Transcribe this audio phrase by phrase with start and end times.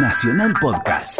[0.00, 1.18] Nacional Podcast.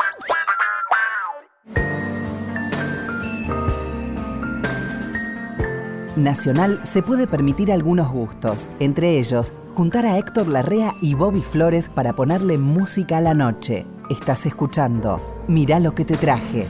[6.15, 11.88] Nacional se puede permitir algunos gustos, entre ellos juntar a Héctor Larrea y Bobby Flores
[11.88, 13.85] para ponerle música a la noche.
[14.11, 16.69] Estás escuchando Mirá lo que te traje.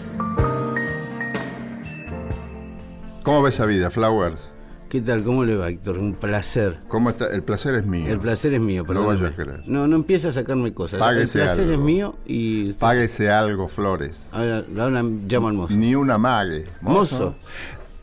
[3.22, 4.50] ¿Cómo ves esa vida, Flowers?
[4.88, 5.22] ¿Qué tal?
[5.22, 5.98] ¿Cómo le va, Héctor?
[5.98, 6.78] Un placer.
[6.88, 7.26] ¿Cómo está?
[7.26, 8.06] El placer es mío.
[8.10, 9.16] El placer es mío, No perdóname.
[9.20, 9.62] vayas a creer.
[9.66, 10.98] No, no empieza a sacarme cosas.
[10.98, 11.74] Páguese el placer algo.
[11.74, 12.72] es mío y...
[12.72, 14.28] Páguese algo, Flores.
[14.32, 15.76] Ahora, ahora llamo al mozo.
[15.76, 16.64] Ni una mague.
[16.80, 17.34] Mozo.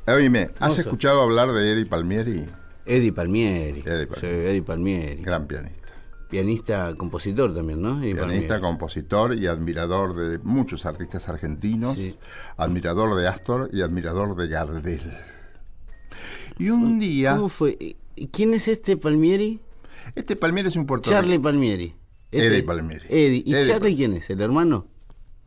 [0.08, 0.82] Oíme, ¿has Mozo.
[0.82, 2.46] escuchado hablar de Eddie Palmieri?
[2.86, 3.80] Eddie Palmieri.
[3.84, 4.20] Eddie Palmieri.
[4.22, 5.24] Sí, Eddie Palmieri.
[5.24, 5.82] Gran pianista.
[6.30, 7.98] Pianista, compositor también, ¿no?
[8.04, 8.62] Eddie Pianista, Palmieri.
[8.62, 11.98] compositor y admirador de muchos artistas argentinos.
[11.98, 12.16] Sí.
[12.58, 15.02] Admirador de Astor y admirador de Gardel.
[16.58, 17.78] Y un día, ¿Cómo fue?
[18.16, 19.60] ¿Y ¿Quién es este Palmieri?
[20.16, 21.22] este Palmieri es un puertorriqueño.
[21.22, 21.96] Charlie Palmieri.
[22.32, 23.06] Este- Eddie Palmieri.
[23.10, 23.44] Eddie.
[23.46, 23.96] ¿Y Eddie Charlie Palmieri.
[23.96, 24.30] quién es?
[24.30, 24.88] ¿El hermano?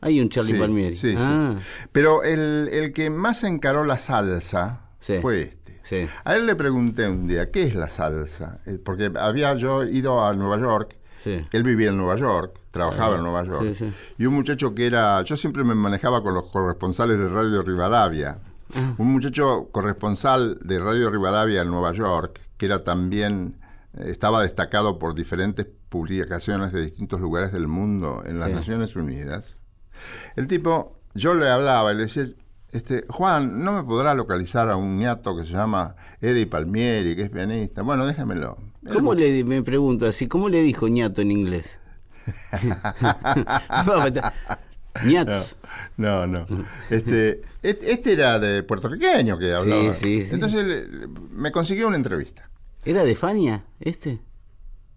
[0.00, 0.96] Hay un Charlie Sí, Palmieri.
[0.96, 1.16] Sí, sí.
[1.18, 1.56] ah,
[1.92, 4.82] Pero el, el que más encaró la salsa
[5.22, 6.08] fue este.
[6.24, 8.60] A él le pregunté un día, ¿qué es la salsa?
[8.66, 10.94] Eh, Porque había yo ido a Nueva York,
[11.24, 11.40] Sí.
[11.50, 13.74] él vivía en Nueva York, trabajaba en Nueva York,
[14.18, 18.38] y un muchacho que era, yo siempre me manejaba con los corresponsales de Radio Rivadavia,
[18.74, 18.94] Ah.
[18.98, 23.56] un muchacho corresponsal de Radio Rivadavia en Nueva York, que era también,
[23.96, 28.54] eh, estaba destacado por diferentes publicaciones de distintos lugares del mundo en las Sí.
[28.56, 29.56] Naciones Unidas.
[30.36, 32.28] El tipo, yo le hablaba y le decía,
[32.70, 37.22] este, Juan, ¿no me podrá localizar a un ñato que se llama Eddie Palmieri, que
[37.22, 37.80] es pianista?
[37.82, 38.58] Bueno, déjamelo.
[38.92, 41.66] ¿Cómo le, me pregunto así, cómo le dijo ñato en inglés?
[45.04, 45.56] Ñats.
[45.96, 46.46] No, no.
[46.90, 49.92] Este, et- este era de puertorriqueño que hablaba.
[49.92, 50.28] sí, sí.
[50.34, 52.48] Entonces le- me consiguió una entrevista.
[52.84, 54.20] ¿Era de Fania este?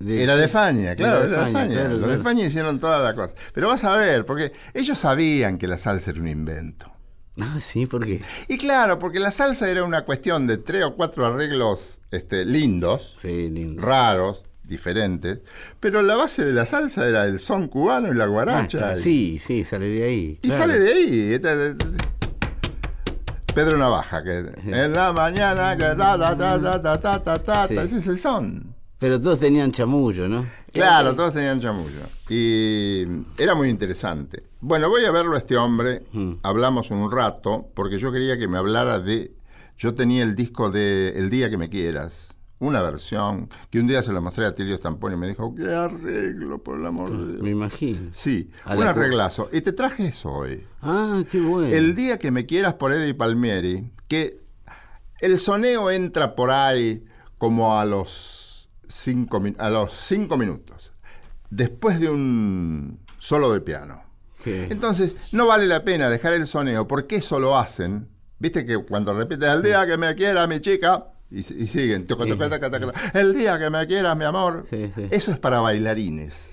[0.03, 1.77] Era de Fania, claro, era de Fania.
[1.81, 2.17] claro, Los de.
[2.17, 3.35] Fania hicieron toda la cosa.
[3.53, 6.91] Pero vas a ver, porque ellos sabían que la salsa era un invento.
[7.39, 8.19] Ah, sí, ¿por qué?
[8.47, 13.17] Y claro, porque la salsa era una cuestión de tres o cuatro arreglos este, lindos,
[13.21, 13.81] Sí, lindo.
[13.81, 15.39] raros, diferentes,
[15.79, 18.97] pero la base de la salsa era el son cubano y la guaracha.
[18.97, 20.39] Sí, sí, sale de ahí.
[20.41, 21.33] Y sale de ahí.
[21.33, 21.75] Este,
[23.53, 27.97] Pedro Navaja, que en la mañana, que ta, ta, ta, ta, ta, ta, ta, ese
[27.97, 28.73] es el son.
[28.97, 30.45] Pero todos tenían chamullo, ¿no?
[30.71, 32.01] Claro, todos tenían chamullo.
[32.29, 33.03] Y
[33.37, 34.43] era muy interesante.
[34.61, 36.03] Bueno, voy a verlo a este hombre.
[36.13, 36.33] Mm.
[36.43, 39.33] Hablamos un rato, porque yo quería que me hablara de.
[39.77, 42.35] Yo tenía el disco de El Día que Me Quieras.
[42.61, 45.73] Una versión que un día se la mostré a Tilio Stamponi y me dijo, qué
[45.73, 47.41] arreglo, por el amor de Dios.
[47.41, 48.09] Me imagino.
[48.11, 49.49] Sí, A un arreglazo.
[49.51, 50.63] Y te traje eso hoy.
[50.79, 51.73] Ah, qué bueno.
[51.73, 54.41] El día que me quieras por Eddie Palmieri, que
[55.21, 57.03] el soneo entra por ahí
[57.39, 60.93] como a los cinco, a los cinco minutos,
[61.49, 64.03] después de un solo de piano.
[64.43, 64.67] ¿Qué?
[64.69, 68.07] Entonces, no vale la pena dejar el soneo, porque eso lo hacen.
[68.37, 72.25] Viste que cuando repites el día que me quiera mi chica, y, y siguen, toca,
[72.25, 74.65] toca, toca, toca, toca, el día que me quieras mi amor,
[75.11, 76.49] eso es para bailarines.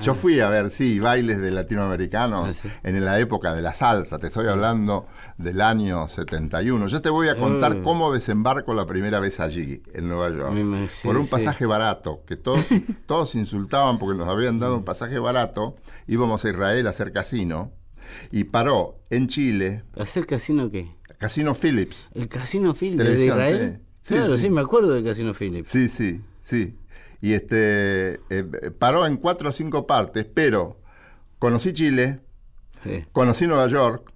[0.00, 2.68] Yo fui a ver, sí, bailes de latinoamericanos Ah, sí.
[2.84, 4.20] en la época de la salsa.
[4.20, 6.86] Te estoy hablando del año 71.
[6.86, 7.82] Yo te voy a contar Mm.
[7.82, 10.88] cómo desembarco la primera vez allí, en Nueva York.
[10.88, 11.30] Sí, por un sí.
[11.32, 12.64] pasaje barato, que todos,
[13.06, 15.74] todos insultaban porque nos habían dado un pasaje barato.
[16.06, 17.72] Íbamos a Israel a hacer casino.
[18.30, 20.94] Y paró en Chile, ¿Hacer casino qué?
[21.18, 22.08] Casino Phillips.
[22.14, 23.80] ¿El casino Phillips de Israel?
[24.02, 24.14] sí.
[24.14, 24.44] Claro, sí.
[24.44, 24.50] sí.
[24.50, 25.68] me acuerdo del casino Phillips.
[25.68, 26.76] Sí, sí, sí.
[27.20, 28.44] Y este eh,
[28.78, 30.80] paró en cuatro o cinco partes, pero
[31.38, 32.20] conocí Chile,
[32.84, 33.04] Sí.
[33.12, 34.12] conocí Nueva York,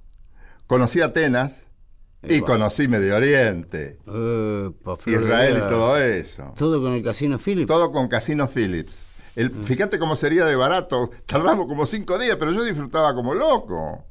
[0.68, 1.66] conocí Atenas
[2.22, 2.46] y Epa.
[2.46, 6.52] conocí Medio Oriente, Epa, Israel y todo eso.
[6.56, 7.66] Todo con el casino Phillips.
[7.66, 9.04] Todo con Casino Phillips.
[9.34, 9.62] El, Mm.
[9.64, 11.10] Fíjate cómo sería de barato.
[11.26, 14.04] Tardamos como cinco días, pero yo disfrutaba como loco.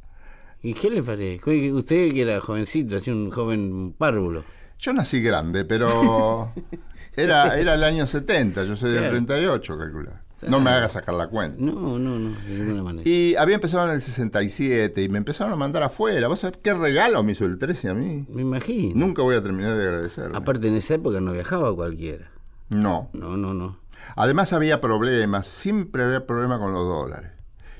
[0.63, 1.71] ¿Y qué le parece?
[1.71, 4.43] Usted que era jovencito, así un joven párvulo.
[4.79, 6.51] Yo nací grande, pero
[7.15, 9.15] era, era el año 70, yo soy del Claro.
[9.25, 10.21] 38, calcula.
[10.47, 11.57] No me hagas sacar la cuenta.
[11.63, 13.07] No, no, no, de ninguna manera.
[13.07, 16.27] Y había empezado en el 67 y me empezaron a mandar afuera.
[16.27, 18.25] ¿Vos sabés qué regalo me hizo el 13 a mí?
[18.27, 18.93] Me imagino.
[18.95, 20.35] Nunca voy a terminar de agradecerle.
[20.35, 22.31] Aparte, en esa época no viajaba cualquiera.
[22.69, 23.09] No.
[23.13, 23.77] No, no, no.
[24.15, 27.29] Además había problemas, siempre había problemas con los dólares.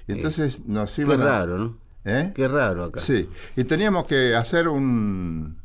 [0.07, 1.77] Y entonces nos iban a- raro, ¿no?
[2.05, 2.31] ¿Eh?
[2.35, 2.99] Qué raro acá.
[3.01, 3.29] Sí.
[3.55, 5.59] Y teníamos que hacer un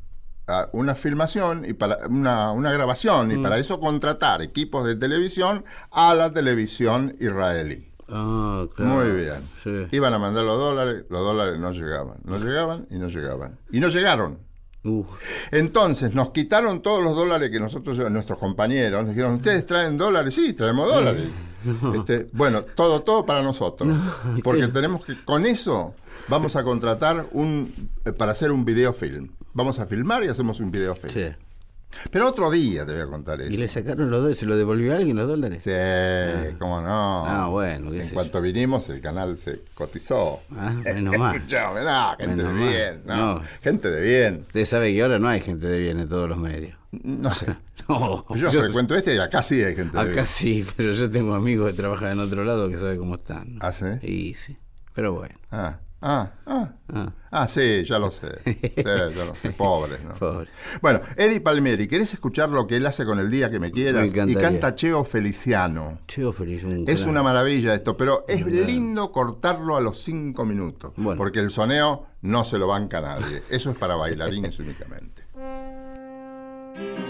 [0.73, 3.33] una filmación y para una, una grabación Mm.
[3.33, 7.91] y para eso contratar equipos de televisión a la televisión israelí.
[8.09, 8.93] Ah, claro.
[8.93, 9.41] Muy bien.
[9.65, 9.89] Sí.
[9.97, 13.59] Iban a mandar los dólares, los dólares no llegaban, no llegaban y no llegaban.
[13.73, 14.39] Y no llegaron.
[14.85, 15.09] Uf,
[15.51, 20.33] Entonces nos quitaron todos los dólares que nosotros, nuestros compañeros, nos dijeron, ¿ustedes traen dólares?
[20.33, 21.25] Sí, traemos dólares.
[21.95, 23.89] Este, bueno, todo, todo para nosotros.
[23.89, 24.71] No, porque sí.
[24.73, 25.95] tenemos que, con eso,
[26.29, 29.29] vamos a contratar un eh, para hacer un videofilm.
[29.55, 31.13] Vamos a filmar y hacemos un videofilm.
[31.13, 31.27] Sí.
[32.11, 33.51] Pero otro día te voy a contar eso.
[33.51, 35.63] Y le sacaron los dólares, ¿se lo devolvió a alguien los dólares?
[35.63, 35.71] Sí,
[36.59, 37.25] cómo no.
[37.27, 40.41] Ah, bueno, En cuanto vinimos, el canal se cotizó.
[40.55, 41.43] Ah, menos mal.
[41.49, 42.69] No, gente Menos de mal.
[42.69, 43.03] bien.
[43.07, 43.43] No, No.
[43.63, 44.41] Gente de bien.
[44.47, 46.77] Usted sabe que ahora no hay gente de bien en todos los medios.
[47.05, 47.47] No sé.
[47.89, 50.11] No, Yo, frecuento este y acá sí hay gente de.
[50.11, 53.59] Acá sí, pero yo tengo amigos que trabajan en otro lado que saben cómo están.
[53.61, 53.85] ¿Ah, sí?
[54.03, 54.57] Y sí,
[54.93, 55.37] pero bueno.
[55.53, 56.73] Ah, ah, ah.
[56.93, 58.27] Ah, Ah, sí, ya lo sé.
[58.45, 59.51] Sí, ya lo sé.
[59.51, 60.15] Pobres, ¿no?
[60.15, 60.49] pobre.
[60.83, 64.11] Bueno, Eddie Palmieri, ¿querés escuchar lo que él hace con el día que me quieras?
[64.13, 66.01] Me y canta Cheo Feliciano.
[66.09, 66.65] Cheo feliz.
[66.65, 70.93] Un Es gran- una maravilla esto, pero es lindo cortarlo a los cinco minutos.
[70.97, 71.17] Bueno.
[71.19, 73.45] Porque el soneo no se lo banca nadie.
[73.49, 75.23] Eso es para bailarines únicamente.
[76.79, 77.06] El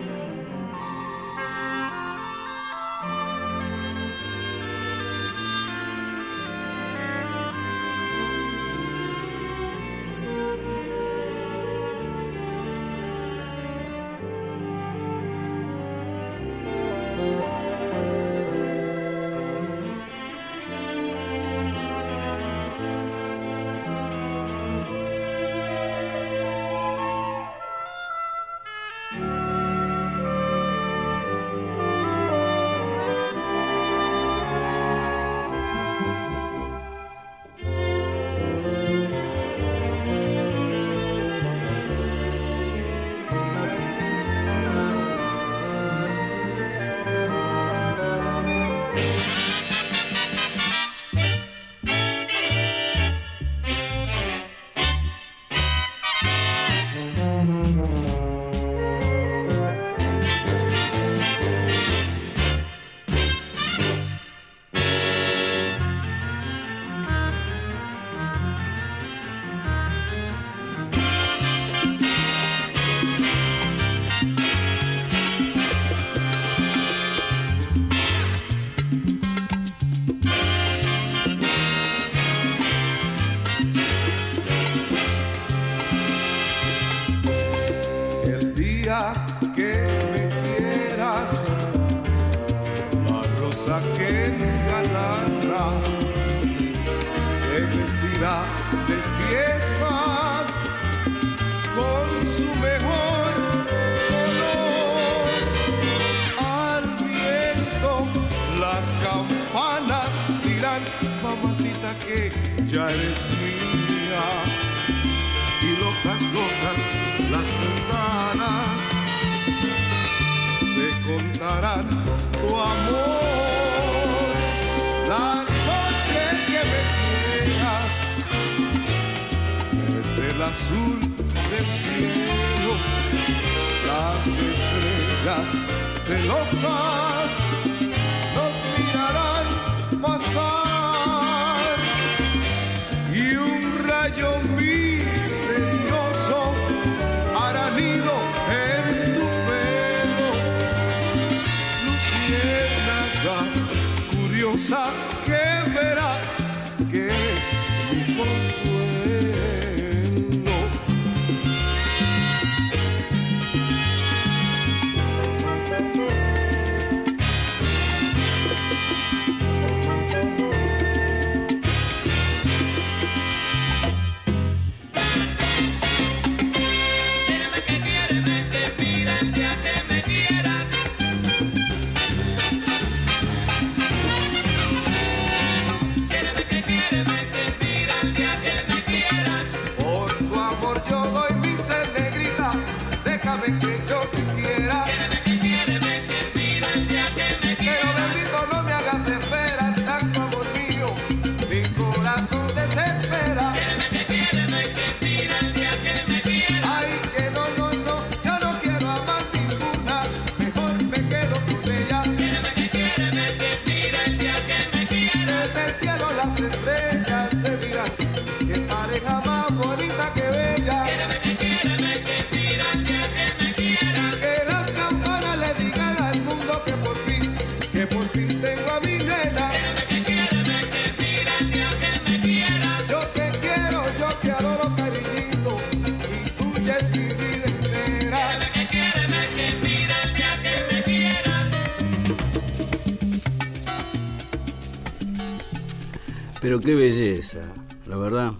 [246.40, 247.38] Pero qué belleza,
[247.86, 248.32] la verdad.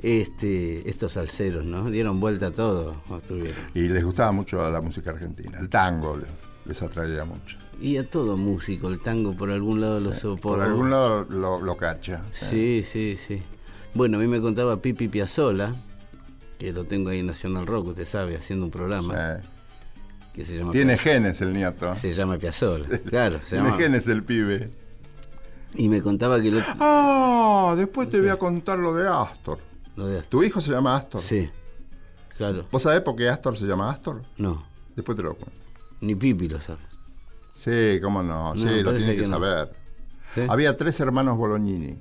[0.00, 1.88] Este, estos salseros, ¿no?
[1.90, 2.96] Dieron vuelta a todo.
[3.74, 5.58] Y les gustaba mucho la música argentina.
[5.60, 6.28] El tango les,
[6.66, 7.56] les atraía mucho.
[7.80, 10.64] Y a todo músico, el tango por algún lado lo Por soporta.
[10.66, 12.22] algún lado lo, lo cacha.
[12.30, 13.42] Sí, sí, sí.
[13.94, 15.74] Bueno, a mí me contaba Pipi Piazzola,
[16.58, 19.48] que lo tengo ahí en Nacional Rock, usted sabe, haciendo un programa Sí.
[20.34, 21.94] que se llama Tiene genes el nieto.
[21.94, 23.38] Se llama Piazzola, claro.
[23.44, 24.70] Se Tiene llama- genes el pibe.
[25.74, 29.58] Y me contaba que lo, Ah, después te voy a contar lo de Astor.
[29.96, 31.22] lo de ¿Tu hijo se llama Astor?
[31.22, 31.50] Sí,
[32.36, 32.66] claro.
[32.70, 34.22] ¿Vos sabés por qué Astor se llama Astor?
[34.36, 34.64] No,
[34.94, 35.56] Después te lo cuento.
[36.00, 36.80] ni Pipi lo sabe.
[37.52, 38.54] Sí, cómo no.
[38.56, 39.34] Sí, No, lo tiene que, que no.
[39.38, 39.72] saber.
[40.34, 40.42] ¿Sí?
[40.48, 41.98] Había tres hermanos Bolognini.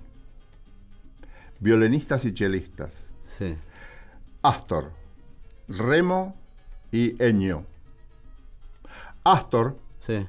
[1.59, 3.11] Violinistas y chelistas.
[3.37, 3.55] Sí.
[4.41, 4.91] Astor,
[5.67, 6.35] Remo
[6.91, 7.65] y Ennio.
[9.23, 10.25] Astor, Sí.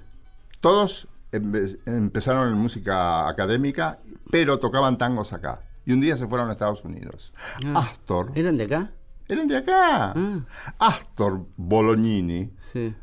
[0.60, 3.98] todos empe- empezaron en música académica,
[4.30, 5.62] pero tocaban tangos acá.
[5.84, 7.32] Y un día se fueron a Estados Unidos.
[7.66, 7.88] Ah.
[7.90, 8.92] Astor, ¿Eran de acá?
[9.28, 10.12] eran de acá.
[10.14, 10.40] Ah.
[10.78, 12.94] Astor Bolognini Sí.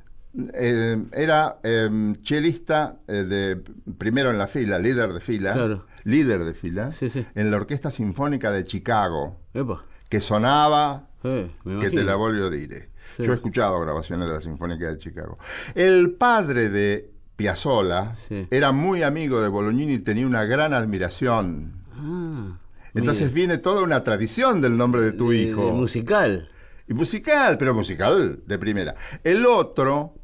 [0.54, 1.90] eh, era eh,
[2.22, 3.56] chelista eh, de
[3.98, 5.86] primero en la fila, líder de fila, Claro.
[6.04, 7.26] líder de fila, Sí, sí.
[7.36, 9.84] en la Orquesta Sinfónica de Chicago, Epa.
[10.10, 12.92] que sonaba Eh, me que te la voglio a.
[13.18, 13.24] Sí.
[13.24, 15.38] Yo he escuchado grabaciones de la Sinfónica de Chicago.
[15.76, 18.48] El padre de Piazzolla Sí.
[18.52, 21.72] era muy amigo de Bolognini y tenía una gran admiración.
[21.96, 22.60] Ah,
[22.94, 23.34] Entonces mire.
[23.36, 25.68] viene toda una tradición del nombre de tu De- hijo.
[25.68, 26.50] de musical.
[26.88, 28.96] y musical, pero musical de primera.
[29.24, 30.16] El otro,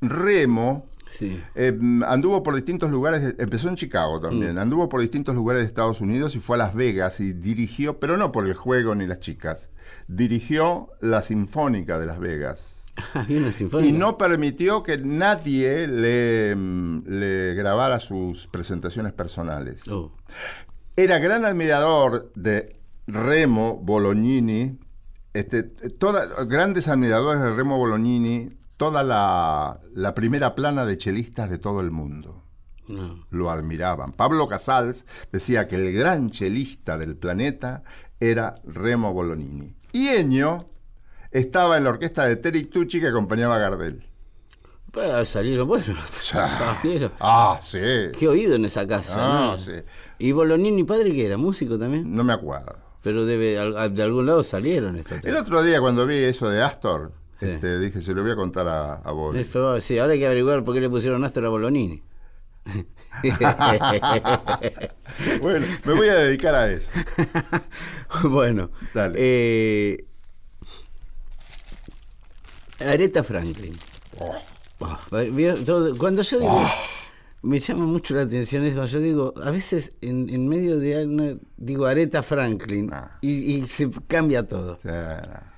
[0.00, 0.86] Remo,
[1.18, 1.40] Sí.
[1.54, 4.58] eh, anduvo por distintos lugares, empezó en Chicago también, Mm.
[4.58, 8.16] anduvo por distintos lugares de Estados Unidos y fue a Las Vegas y dirigió, pero
[8.16, 9.70] no por el juego ni las chicas,
[10.08, 12.75] dirigió la Sinfónica de Las Vegas.
[13.14, 13.88] Había una sinfónica.
[13.88, 19.86] Y no permitió que nadie le, mm, le grabara sus presentaciones personales.
[19.88, 20.12] Oh,
[20.96, 22.76] Era gran admirador de
[23.06, 24.78] Remo Bolognini,
[25.34, 31.58] este, toda- grandes admiradores de Remo Bolognini, toda la, la primera plana de chelistas de
[31.58, 32.42] todo el mundo.
[32.88, 33.26] no.
[33.30, 34.12] Lo admiraban.
[34.12, 37.82] Pablo Casals decía que el gran chelista del planeta
[38.20, 39.74] era Remo Bolognini.
[39.92, 40.68] Y Ennio
[41.38, 44.02] estaba en la orquesta de Terry Tucci que acompañaba a Gardel.
[44.92, 45.84] Pues salieron, bueno,
[46.22, 47.12] salieron.
[47.20, 47.78] Ah, sí.
[48.18, 49.14] Qué oído en esa casa.
[49.16, 49.62] Ah, ¿no?
[49.62, 49.72] sí.
[50.18, 51.36] ¿Y Bolognini padre que era?
[51.36, 52.14] ¿Músico también?
[52.14, 52.76] No me acuerdo.
[53.02, 53.58] Pero debe,
[53.90, 57.46] de algún lado salieron estos El otro día cuando vi eso de Astor, Sí.
[57.50, 60.64] este, dije, se lo voy a contar a, a probable, sí, ahora hay que averiguar
[60.64, 62.02] por qué le pusieron Astor a Bolognini.
[65.40, 66.90] Bueno, me voy a dedicar a eso.
[68.24, 69.14] bueno, Dale.
[69.16, 70.04] eh,
[72.80, 73.74] Aretha Franklin.
[74.20, 74.98] Oh,
[75.32, 76.62] vio, todo- cuando yo digo,
[77.42, 81.36] me llama mucho la atención eso, yo digo, a veces en, en medio de una,
[81.56, 83.18] digo Aretha Franklin Ah.
[83.22, 84.74] y, y se cambia todo.
[84.74, 85.52] O sea,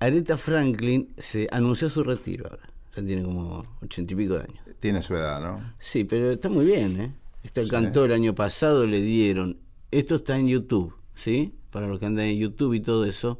[0.00, 4.60] Aretha Franklin se anunció su retiro ahora, ya tiene como ochenta y pico de años.
[4.80, 5.74] tiene su edad, ¿no?
[5.80, 7.14] Sí, pero está muy bien, ¿eh?
[7.42, 9.58] Este cantó el año pasado, le dieron.
[9.92, 11.54] Esto está en YouTube, ¿sí?
[11.70, 13.38] Para los que andan en YouTube y todo eso.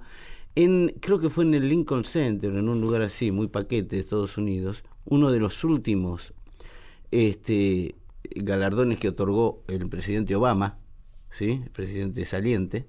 [0.57, 4.01] En, creo que fue en el Lincoln Center, en un lugar así, muy paquete de
[4.01, 6.33] Estados Unidos, uno de los últimos
[7.11, 7.95] este,
[8.35, 10.79] galardones que otorgó el presidente Obama,
[11.31, 11.61] ¿sí?
[11.65, 12.87] El presidente saliente.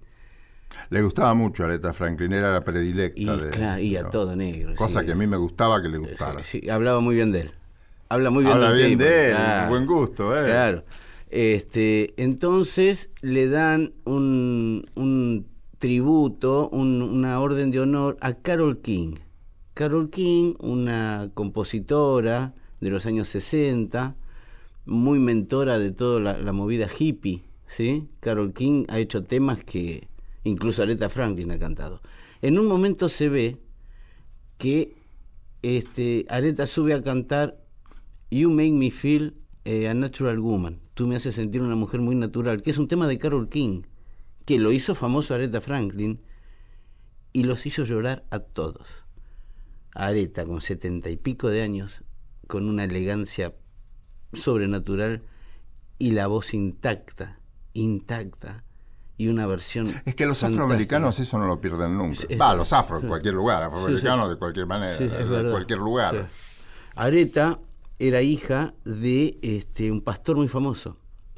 [0.89, 3.19] Le gustaba mucho a Aretha Franklin, era la predilecta.
[3.19, 4.09] Y, de- claro, y a ¿no?
[4.09, 4.75] todo negro.
[4.75, 5.05] Cosa sí.
[5.05, 6.43] que a mí me gustaba que le gustara.
[6.43, 7.51] Sí, hablaba muy bien de él.
[8.09, 9.69] Habla muy bien Habla del bien de él, claro.
[9.69, 10.45] buen gusto, ¿eh?
[10.45, 10.83] Claro.
[11.29, 15.45] Este, entonces le dan un, un
[15.79, 19.15] tributo, un- una orden de honor a Carol King.
[19.73, 24.15] Carol King, una compositora de los años 60,
[24.85, 28.07] muy mentora de toda la, movida hippie, ¿sí?
[28.21, 30.07] Carol King ha hecho temas que
[30.43, 32.01] incluso Aretha Franklin ha cantado.
[32.41, 33.57] En un momento se ve
[34.57, 34.95] que
[35.61, 37.57] este, Aretha sube a cantar
[38.31, 40.79] You Make Me Feel eh, a Natural Woman.
[40.93, 43.81] Tú me haces sentir una mujer muy natural, que es un tema de Carol King,
[44.47, 46.21] que lo hizo famoso Aretha Franklin
[47.33, 48.87] y los hizo llorar a todos.
[49.93, 52.01] Aretha, con setenta y pico de años,
[52.47, 53.53] con una elegancia
[54.33, 55.23] sobrenatural
[55.99, 57.41] y la voz intacta,
[57.73, 58.63] intacta,
[59.17, 59.87] y una versión.
[60.05, 60.63] Es que los fantástica.
[60.63, 62.21] afroamericanos eso no lo pierden nunca.
[62.39, 63.07] Va, los afro en sí.
[63.09, 64.29] cualquier lugar, afroamericanos Sí, sí.
[64.29, 66.15] de cualquier manera, de cualquier lugar.
[66.15, 66.89] Sí.
[66.95, 67.59] Aretha
[67.99, 70.97] era hija de este, un pastor muy famoso,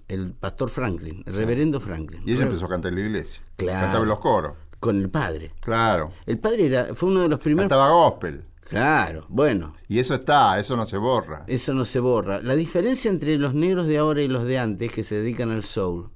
[0.10, 2.22] el pastor Franklin, el reverendo Franklin.
[2.26, 3.42] Y ella empezó a cantar en la iglesia.
[3.56, 3.82] Claro.
[3.82, 4.54] Cantaba en los coros.
[4.80, 5.54] Con el padre.
[5.62, 6.12] Claro.
[6.26, 7.70] El padre era, fue uno de los primeros.
[7.70, 8.44] Cantaba gospel.
[8.62, 11.44] Claro, bueno, Y eso está, eso no se borra.
[11.48, 12.40] eso no se borra.
[12.42, 15.64] La diferencia entre los negros de ahora y los de antes, que se dedican al
[15.64, 16.10] soul,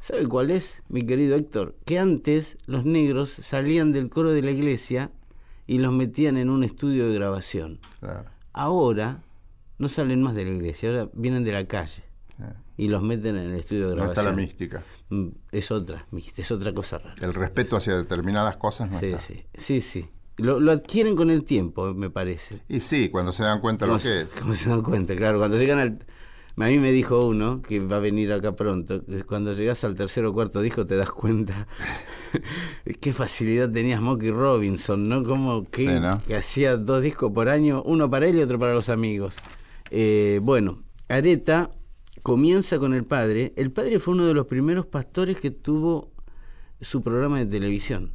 [0.00, 1.74] ¿Sabe cuál es, mi querido Héctor?
[1.84, 5.10] Que antes los negros salían del coro de la iglesia
[5.66, 7.80] y los metían en un estudio de grabación.
[7.98, 8.30] Claro.
[8.52, 9.24] Ahora
[9.78, 12.06] no salen más de la iglesia, ahora vienen de la calle
[12.76, 14.24] y los meten en el estudio de No está grabación.
[14.26, 14.84] la mística.
[15.10, 16.06] Mm, Es otra,
[16.36, 17.14] es otra cosa rara.
[17.22, 19.20] El respeto hacia determinadas cosas no Sí, está.
[19.20, 20.06] sí, sí, sí.
[20.38, 22.60] Lo, lo adquieren con el tiempo, me parece.
[22.68, 24.28] Y sí, cuando se dan cuenta lo ¿Cómo que es.
[24.40, 25.16] cómo se dan cuenta?
[25.16, 25.98] Claro, cuando llegan al...
[26.58, 29.94] A mí me dijo uno, que va a venir acá pronto, que cuando llegas al
[29.94, 31.66] tercer o cuarto disco te das cuenta
[33.00, 35.22] qué facilidad tenía Smokey Robinson, ¿no?
[35.22, 36.18] Como que, Sí, ¿no?
[36.26, 39.36] que hacía dos discos por año, uno para él y otro para los amigos.
[39.90, 41.70] Eh, bueno, Areta
[42.26, 43.52] comienza con el padre.
[43.54, 46.10] El padre fue uno de los primeros pastores que tuvo
[46.80, 48.14] su programa de televisión.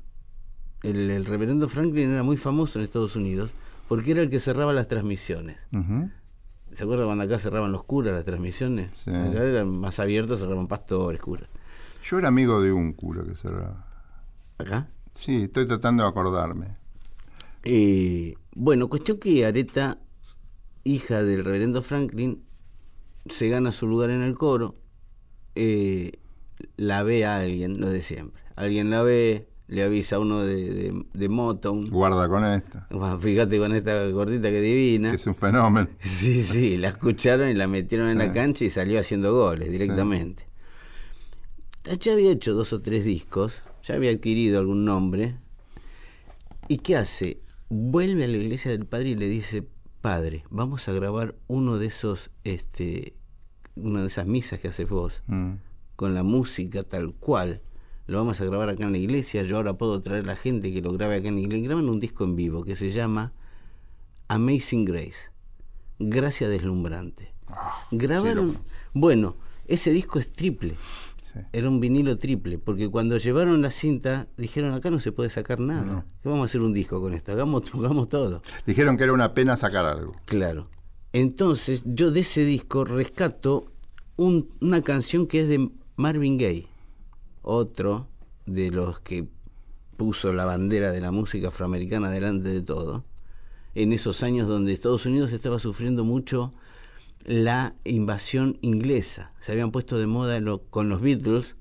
[0.83, 3.51] El, el reverendo Franklin era muy famoso en Estados Unidos
[3.87, 5.55] porque era el que cerraba las transmisiones.
[6.73, 8.89] ¿Se acuerda cuando acá cerraban los curas las transmisiones?
[8.95, 9.11] Sí.
[9.11, 11.47] Allá eran más abiertos, cerraban pastores, curas.
[12.03, 13.87] Yo era amigo de un cura que cerraba.
[14.57, 14.89] ¿Acá?
[15.15, 16.75] Sí, estoy tratando de acordarme.
[17.63, 19.99] Eh, bueno, cuestión que Areta,
[20.83, 22.43] hija del reverendo Franklin,
[23.29, 24.75] se gana su lugar en el coro,
[25.55, 26.11] eh,
[26.77, 28.41] la ve a alguien, lo de siempre.
[28.55, 31.89] Alguien la ve, le avisa a uno de, de, de Motown.
[31.89, 35.09] Guarda con esta, Bueno, Fíjate con esta gordita que divina.
[35.11, 35.89] que es un fenómeno.
[36.01, 38.31] Sí, sí, la escucharon y la metieron en la Sí.
[38.31, 40.45] cancha y salió haciendo goles directamente.
[41.99, 45.35] Ya había hecho dos o tres discos, ya había adquirido algún nombre.
[46.67, 47.39] ¿Y qué hace?
[47.69, 49.63] Vuelve a la iglesia del padre y le dice,
[50.01, 53.15] padre, vamos a grabar uno de esos, este,
[53.75, 55.53] una de esas misas que haces vos, Mm.
[55.95, 57.61] con la música tal cual.
[58.07, 59.43] Lo vamos a grabar acá en la iglesia.
[59.43, 61.65] Yo ahora puedo traer a la gente que lo grabe acá en la iglesia.
[61.67, 63.31] Graban un disco en vivo que se llama
[64.27, 65.29] Amazing Grace.
[65.99, 67.33] Gracia deslumbrante.
[67.91, 68.57] Grabaron.
[68.93, 69.35] Bueno,
[69.67, 70.75] ese disco es triple.
[71.31, 71.39] Sí.
[71.53, 72.57] Era un vinilo triple.
[72.59, 76.05] Porque cuando llevaron la cinta, dijeron: acá no se puede sacar nada.
[76.21, 77.31] ¿Qué vamos a hacer un disco con esto?
[77.31, 78.41] Hagamos, hagamos todo.
[78.65, 80.13] Dijeron que era una pena sacar algo.
[80.25, 80.67] Claro.
[81.13, 83.65] Entonces, yo de ese disco rescato
[84.17, 86.67] un- una canción que es de Marvin Gaye,
[87.41, 88.07] otro
[88.45, 89.27] de los que
[89.97, 93.03] puso la bandera de la música afroamericana delante de todo,
[93.75, 96.53] en esos años donde Estados Unidos estaba sufriendo mucho
[97.25, 99.33] la invasión inglesa.
[99.41, 101.55] Se habían puesto de moda lo- con los Beatles,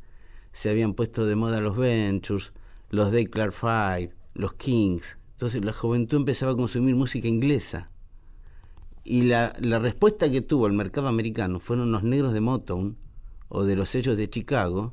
[0.52, 2.52] se habían puesto de moda los Ventures,
[2.90, 5.16] los Day Clark Five, los Kings.
[5.32, 7.90] Entonces la juventud empezaba a consumir música inglesa.
[9.04, 12.96] Y la, la respuesta que tuvo el mercado americano fueron los negros de Motown
[13.48, 14.92] o de los sellos de Chicago,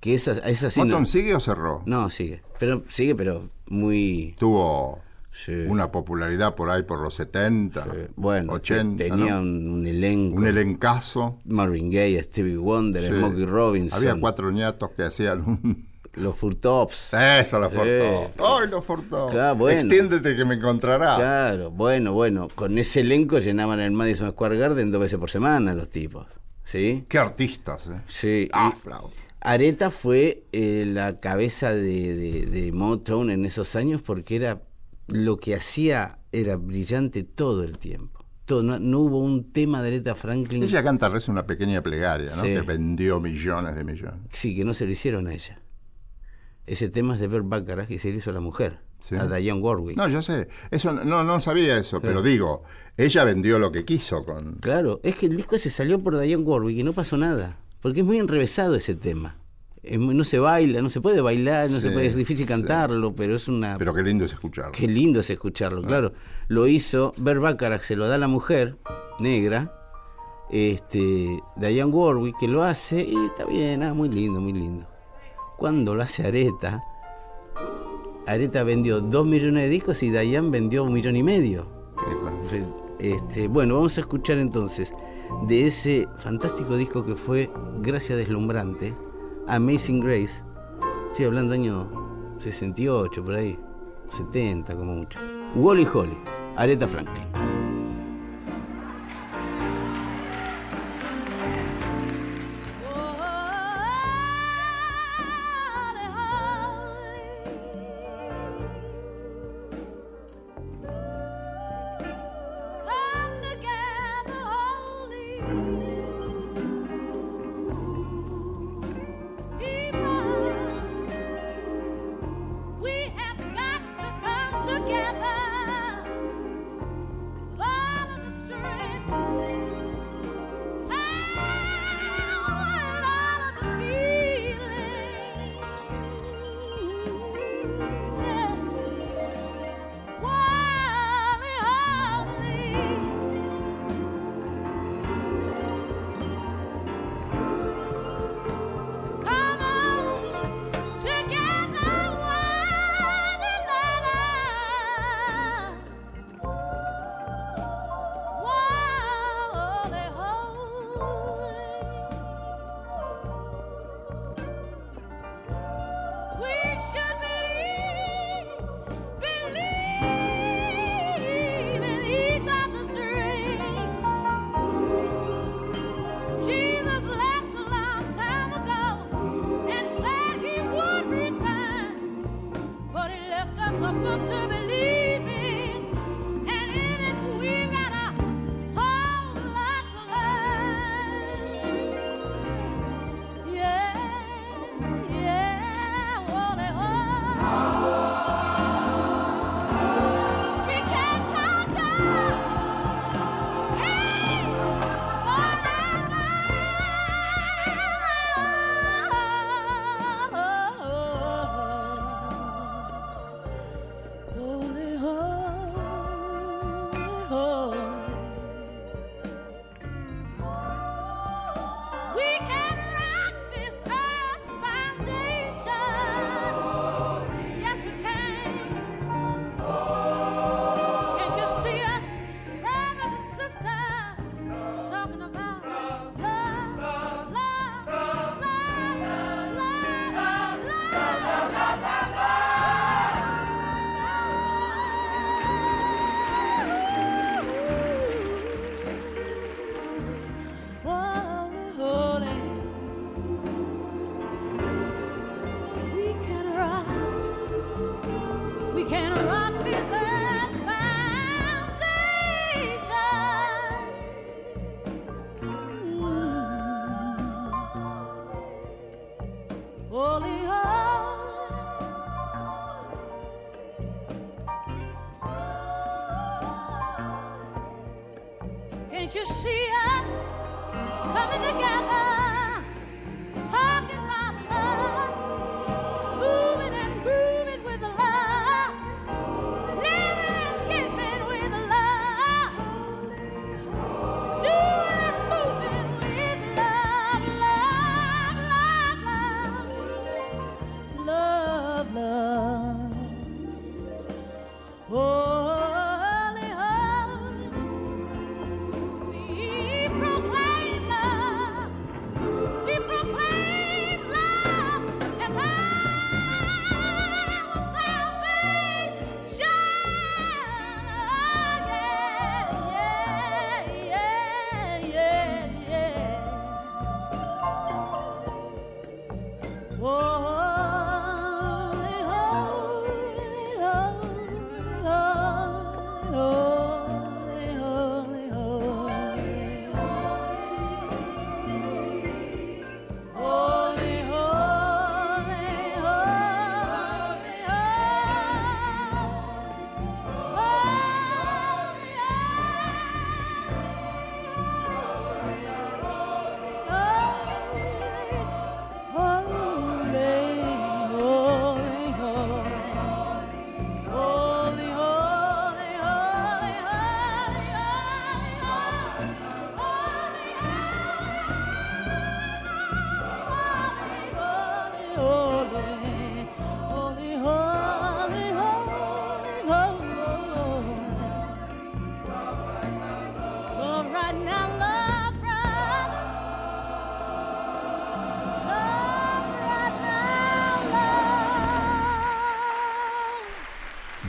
[0.00, 1.82] que esa, esa sí no- ¿Motown sigue o cerró?
[1.86, 2.42] no, sigue.
[2.58, 7.90] Pero sigue, pero muy Tuvo sí, una popularidad por ahí por los 70, sí.
[8.16, 9.40] bueno, 80, tenía ¿no?
[9.42, 10.36] un, un elenco.
[10.36, 11.38] un elencazo.
[11.44, 13.18] Marvin Gaye, Stevie Wonder, Sí.
[13.18, 15.88] Smokey Robinson, Había cuatro niatos que hacían un...
[16.14, 17.12] los Furtops.
[17.14, 17.72] Eso, los.
[17.72, 18.30] Fortó.
[18.44, 19.30] ¡Ay, los!
[19.30, 19.78] Claro, bueno.
[19.78, 21.16] Extiéndete que me encontrarás.
[21.16, 25.74] Claro, bueno, bueno, con ese elenco llenaban el Madison Square Garden dos veces por semana
[25.74, 26.26] los tipos,
[26.64, 27.04] ¿sí?
[27.08, 28.00] Qué artistas, ¿eh?
[28.08, 28.48] Sí.
[28.52, 28.74] Ah.
[29.40, 34.62] Areta fue eh, la cabeza de, de- de Motown en esos años porque era
[35.08, 38.24] lo que hacía era brillante todo el tiempo.
[38.44, 42.34] Todo, no, no hubo un tema de Aretha Franklin Ella canta reza una pequeña plegaria,
[42.34, 42.42] ¿no?
[42.42, 42.48] Sí.
[42.48, 44.20] Que vendió millones de millones.
[44.32, 45.60] sí, que no se lo hicieron a ella.
[46.66, 49.14] Ese tema es de Bert Bacharach y se lo hizo a la mujer, Sí.
[49.16, 49.96] a Diane Warwick.
[49.96, 50.48] No, yo sé.
[50.70, 52.62] Eso no, no sabía eso, pero digo,
[52.96, 54.54] ella vendió lo que quiso con.
[54.56, 57.58] Claro, es que el disco se salió por Diane Warwick y no pasó nada.
[57.80, 59.36] Porque es muy enrevesado ese tema.
[59.98, 62.52] Muy- no se baila, no se puede bailar, no se puede, es difícil sí.
[62.52, 64.72] cantarlo, pero es una Pero qué lindo es escucharlo.
[64.72, 66.12] Qué lindo es escucharlo, claro.
[66.48, 68.76] Lo hizo, Bert Bacharach se lo da a la mujer
[69.20, 69.74] negra,
[70.50, 74.86] este, Diane Warwick que lo hace y está bien, ah, muy lindo, muy lindo.
[75.56, 76.82] Cuando lo hace Areta,
[78.26, 81.66] Areta vendió dos millones de discos y Diane vendió un millón y medio.
[82.98, 84.92] Este, bueno, vamos a escuchar entonces
[85.46, 88.94] de ese fantástico disco que fue Gracia Deslumbrante,
[89.48, 90.42] Amazing Grace.
[91.10, 93.58] Estoy hablando año 68, por ahí,
[94.18, 95.18] 70 como mucho.
[95.56, 96.18] Wally Holly,
[96.56, 97.77] Aretha Franklin.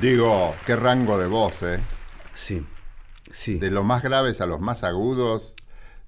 [0.10, 1.80] Digo, qué rango de voz, ¿eh?
[2.34, 2.66] Sí,
[3.32, 3.60] sí.
[3.60, 5.54] De los más graves a los más agudos,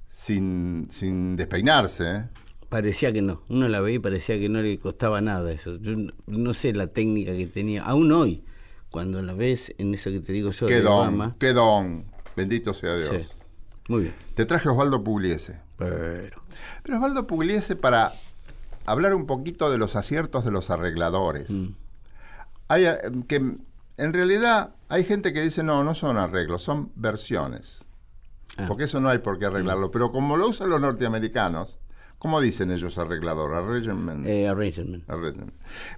[0.07, 2.11] sin, sin despeinarse.
[2.11, 2.23] ¿eh?
[2.67, 3.43] Parecía que no.
[3.47, 5.75] Uno la veía y parecía que no le costaba nada eso.
[5.75, 5.93] Yo
[6.25, 7.83] no sé la técnica que tenía.
[7.83, 8.43] Aún hoy,
[8.89, 12.05] cuando la ves en eso que te digo yo, qué de don, qué don.
[12.35, 13.15] Bendito sea Dios.
[13.15, 13.29] Sí.
[13.87, 14.15] Muy bien.
[14.33, 15.59] Te traje Osvaldo Pugliese.
[15.77, 16.41] Pero.
[16.81, 18.13] Pero Osvaldo Pugliese para
[18.87, 21.51] hablar un poquito de los aciertos de los arregladores.
[21.51, 21.75] Mm.
[22.67, 22.85] Hay,
[23.27, 23.57] que
[24.01, 27.83] en realidad hay gente que dice, no, no son arreglos, son versiones.
[28.57, 28.65] Ah.
[28.67, 29.87] Porque eso no hay por qué arreglarlo.
[29.87, 29.91] Mm.
[29.91, 31.79] Pero como lo usan los norteamericanos,
[32.21, 33.55] ¿Cómo dicen ellos arreglador?
[33.55, 34.27] Arrangement.
[34.27, 35.03] Eh, arrangement.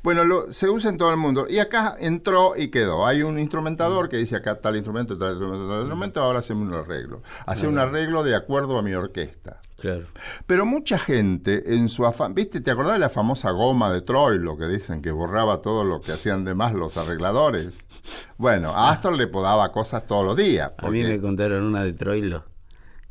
[0.04, 1.48] Bueno, lo, se usa en todo el mundo.
[1.50, 3.06] Y acá entró y quedó.
[3.06, 4.10] Hay un instrumentador mm.
[4.10, 7.24] que dice acá tal instrumento, tal instrumento, tal instrumento, ahora hacemos un arreglo.
[7.46, 9.60] Hace un arreglo de acuerdo a mi orquesta.
[9.84, 10.06] Claro.
[10.48, 12.62] Pero mucha gente en su afán, ¿viste?
[12.62, 16.14] ¿Te acordás de la famosa goma de Troilo que dicen que borraba todo lo que
[16.14, 17.80] hacían de más los arregladores?
[18.38, 20.72] Bueno, a Astor le podaba cosas todos los días.
[20.78, 22.46] A mí me contaron una de Troilo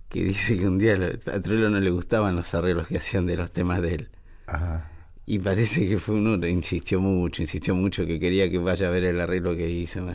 [0.08, 3.26] que dice que un día lo- a Troilo no le gustaban los arreglos que hacían
[3.26, 4.08] de los temas de él.
[4.46, 4.88] Ajá.
[5.26, 9.04] Y parece que fue uno, insistió mucho, insistió mucho que quería que vaya a ver
[9.04, 10.06] el arreglo que hizo.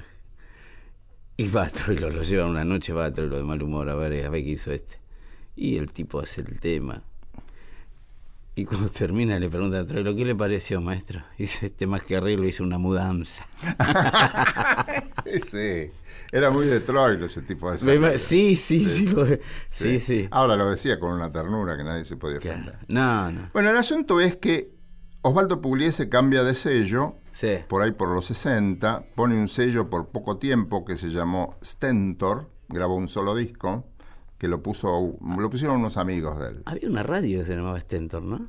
[1.38, 3.96] Y va a Troilo, lo lleva una noche, va a Troilo de mal humor a
[3.96, 4.98] ver, a ver qué hizo este.
[5.58, 7.02] Y el tipo hace el tema.
[8.56, 11.22] Y cuando termina le pregunta a Troilo, ¿qué le pareció, maestro?
[11.38, 13.46] Dice, este más que arreglo hizo una mudanza.
[15.46, 15.91] Sí,
[16.32, 18.22] era muy de Troilo ese tipo de arreglos.
[18.22, 19.13] Sí, sí, sí,
[19.67, 20.28] sí, sí.
[20.32, 22.78] Ahora lo decía con una ternura que nadie se podía ofender.
[22.88, 23.50] No, no.
[23.54, 24.72] Bueno, el asunto es que
[25.22, 27.58] Osvaldo Pugliese cambia de sello Sí.
[27.67, 32.50] por ahí por los 60, pone un sello por poco tiempo que se llamó Stentor,
[32.70, 33.86] grabó un solo disco,
[34.38, 36.62] que lo puso lo pusieron unos amigos de él.
[36.65, 38.47] Había una radio que se llamaba Stentor, ¿no?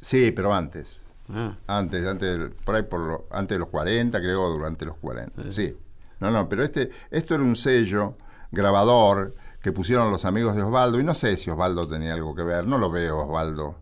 [0.00, 0.98] Sí, pero antes.
[1.28, 5.50] Ah, Antes, antes, por ahí por lo- antes de los 40, creo, durante los 40.
[5.52, 5.76] Sí.
[6.20, 8.14] No, no, pero este, esto era un sello
[8.50, 12.42] grabador que pusieron los amigos de Osvaldo, y no sé si Osvaldo tenía algo que
[12.42, 13.76] ver, no lo veo Osvaldo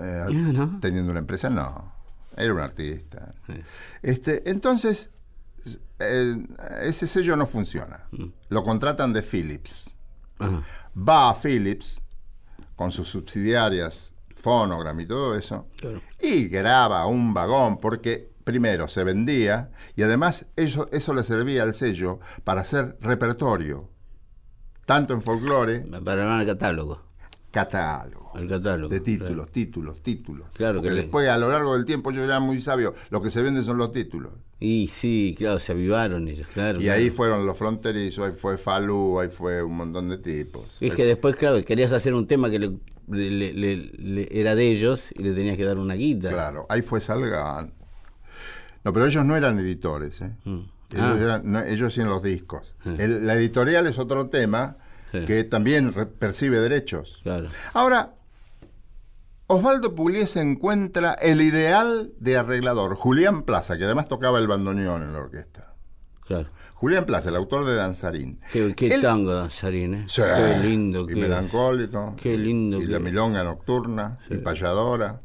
[0.00, 0.78] eh, ¿no?
[0.80, 1.92] teniendo una empresa, no.
[2.36, 3.34] Era un artista.
[4.02, 5.10] Este, entonces,
[5.98, 6.36] eh,
[6.82, 8.06] ese sello no funciona.
[8.48, 9.95] Lo contratan de Philips.
[10.40, 12.00] Va a Philips
[12.74, 16.00] con sus subsidiarias, Phonogram y todo eso, claro.
[16.20, 21.74] y graba un vagón porque primero se vendía y además eso, eso le servía al
[21.74, 23.90] sello para hacer repertorio,
[24.84, 27.05] tanto en folclore, Para armar el catálogo.
[27.60, 28.88] Catálogo, El catálogo.
[28.92, 29.50] de títulos, claro.
[29.50, 30.46] títulos, títulos.
[30.52, 33.30] Claro que le- después a lo largo del tiempo yo era muy sabio, lo que
[33.30, 34.32] se vende son los títulos.
[34.60, 36.78] Y sí, claro, se avivaron ellos, claro.
[36.80, 36.98] Y claro.
[37.00, 40.76] ahí fueron los fronterizos, ahí fue Falú, ahí fue un montón de tipos.
[40.80, 42.70] Es que después, claro, querías hacer un tema que le,
[43.08, 46.30] le- le- era de ellos y le tenías que dar una guita.
[46.30, 47.72] Claro, ahí fue Salgan.
[48.84, 50.30] No, pero ellos no eran editores, ¿eh?
[50.44, 50.60] Mm.
[50.92, 51.18] Ellos, Ah.
[51.20, 52.74] eran, no, ellos los discos.
[52.84, 54.76] El- la editorial es otro tema
[55.20, 55.26] Sí.
[55.26, 57.20] que también percibe derechos.
[57.22, 57.48] Claro.
[57.72, 58.14] Ahora,
[59.48, 65.12] Osvaldo Pugliese encuentra el ideal de arreglador, Julián Plaza, que además tocaba el bandoneón en
[65.12, 65.74] la orquesta.
[66.26, 66.50] Claro.
[66.74, 68.40] Julián Plaza, el autor de Danzarín.
[68.52, 70.04] Qué, qué tango danzarín, ¿eh?
[70.08, 72.14] Sí, Qué lindo y que melancólico.
[72.20, 75.22] Qué lindo Y la milonga nocturna, y payadora.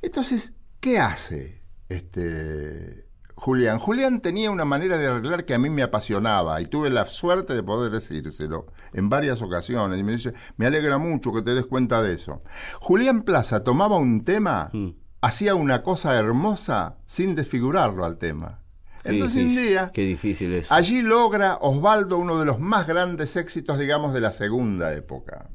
[0.00, 3.03] Entonces, ¿qué hace este
[3.36, 3.78] Julián?
[3.78, 7.54] Julián tenía una manera de arreglar que a mí me apasionaba y tuve la suerte
[7.54, 9.98] de poder decírselo en varias ocasiones.
[9.98, 12.42] Y me dice, me alegra mucho que te des cuenta de eso.
[12.80, 14.90] Julián Plaza tomaba un tema, Mm.
[15.20, 18.60] hacía una cosa hermosa sin desfigurarlo al tema.
[19.02, 19.90] Entonces un día...
[19.92, 20.72] Qué difícil es.
[20.72, 25.50] Allí logra Osvaldo uno de los más grandes éxitos, digamos, de la segunda época.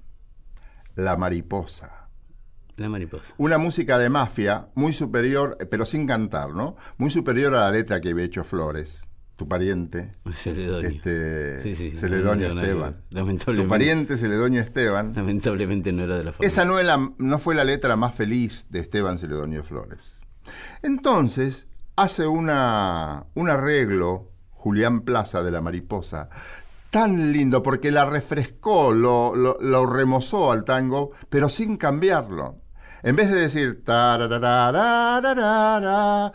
[0.96, 1.99] La mariposa.
[2.80, 3.24] La mariposa.
[3.38, 6.76] Una música de mafia muy superior, eh, pero sin cantar, ¿no?
[6.98, 9.04] Muy superior a la letra que había hecho Flores,
[9.36, 10.90] tu pariente, Celedonio.
[10.90, 13.02] este, Sí, sí, Celedonio no, no, Esteban.
[13.12, 13.64] lamentablemente.
[13.64, 15.14] Tu pariente Celedonio Esteban.
[15.16, 16.48] Lamentablemente no era de la familia.
[16.48, 20.20] Esa no, no fue la letra más feliz de Esteban Celedonio Flores.
[20.82, 26.30] Entonces, hace una, un arreglo, Julián Plaza de la Mariposa,
[26.90, 32.58] tan lindo, porque la refrescó, lo, lo- lo remozó al tango, pero sin cambiarlo.
[33.04, 36.34] En vez de decir tarararararara,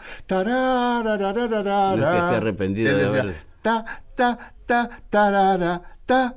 [2.37, 6.35] arrepentido de haber- ta, ta, ta, tarara, ta.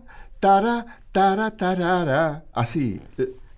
[2.53, 3.01] Así.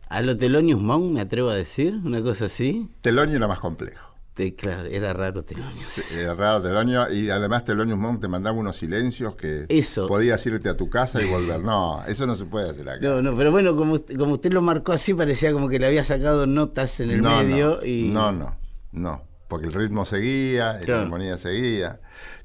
[0.08, 2.90] A lo Telonius Monk, me atrevo a decir, una cosa así.
[3.02, 4.09] Telonio era más complejo.
[4.40, 6.14] Te- claro, era raro Telonius.
[6.14, 10.08] Era raro Telonio y además Telonius Monk te mandaba unos silencios que Eso.
[10.08, 11.60] podías irte a tu casa y volver.
[11.70, 13.02] No, eso no se puede hacer acá.
[13.02, 15.88] No, no, pero bueno, como, usted- como usted lo marcó así, parecía como que le
[15.88, 18.04] había sacado notas en el no, medio no, y...
[18.14, 18.56] no, no,
[18.94, 21.02] no, porque el ritmo seguía, Claro.
[21.02, 22.00] la armonía seguía.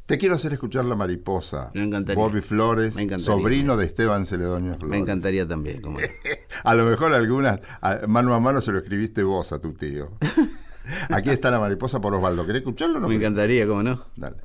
[0.06, 1.70] Te quiero hacer escuchar La Mariposa.
[1.74, 2.20] Me encantaría.
[2.22, 3.24] Bobby Flores, Me encantaría.
[3.40, 4.90] sobrino de Esteban Celedonio Flores.
[4.90, 5.80] Me encantaría también.
[5.80, 5.98] Como...
[6.64, 10.10] A lo mejor algunas, a- mano a mano, se lo escribiste vos a tu tío.
[11.10, 12.46] Aquí está La Mariposa por Osvaldo.
[12.46, 13.08] ¿Querés escucharlo o no?
[13.08, 14.04] Me encantaría, ¿cómo no?
[14.16, 14.36] Dale.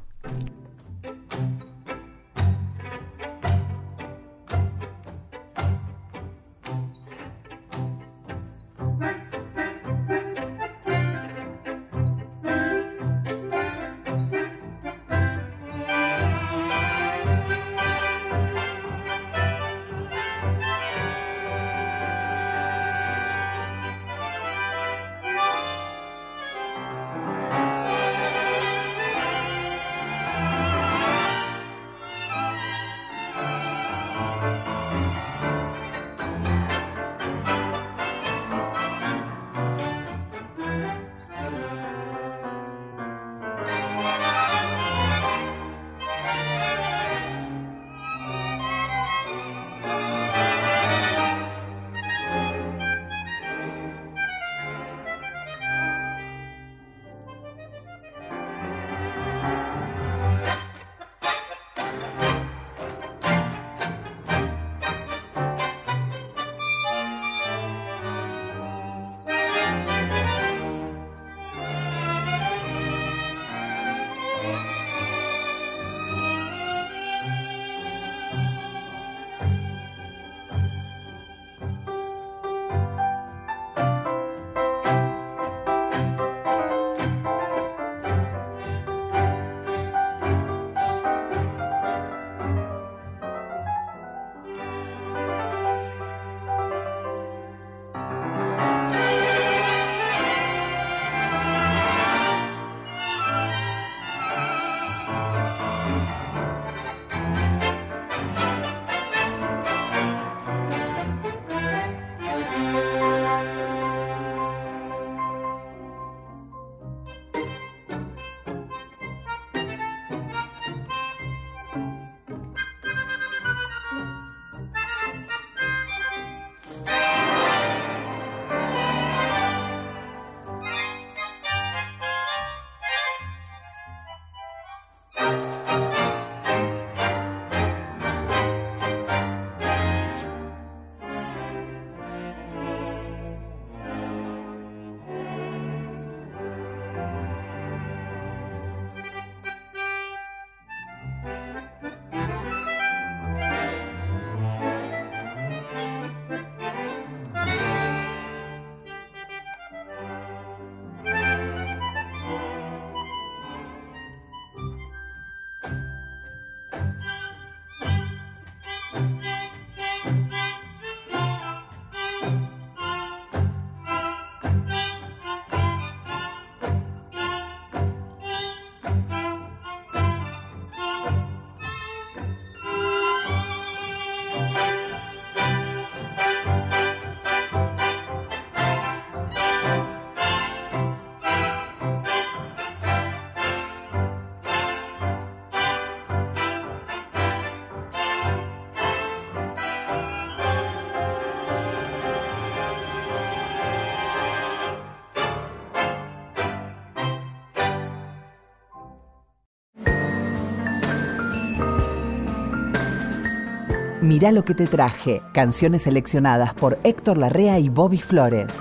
[214.09, 215.21] Mirá lo que te traje.
[215.35, 218.57] Canciones seleccionadas por Héctor Larrea y Bobby Flores.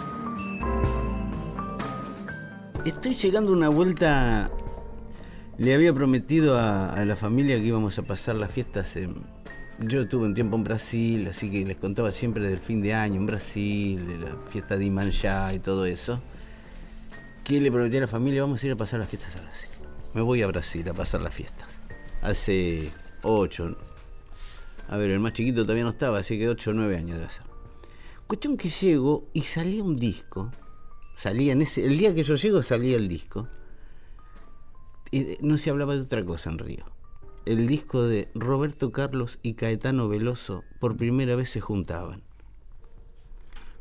[2.85, 4.51] Estoy llegando una vuelta.
[5.57, 9.23] Le había prometido a, la familia que íbamos a pasar las fiestas en.
[9.79, 13.17] Yo tuve un tiempo en Brasil, así que les contaba siempre del fin de año
[13.17, 16.21] en Brasil, de la fiesta de Imanjá y todo eso.
[17.43, 19.71] Que le prometí a la familia, vamos a ir a pasar las fiestas a Brasil.
[20.13, 21.67] Me voy a Brasil a pasar las fiestas.
[22.21, 22.91] Hace
[23.23, 23.79] ocho.
[24.88, 27.29] A ver, el más chiquito todavía no estaba, así que ocho o nueve años de
[27.29, 27.44] ser.
[28.27, 30.51] Cuestión que llego y salía un disco.
[31.16, 31.85] Salía en ese.
[31.85, 33.48] El día que yo llego salía el disco.
[35.11, 36.85] Y no se hablaba de otra cosa en Río.
[37.44, 42.22] El disco de Roberto Carlos y Caetano Veloso por primera vez se juntaban.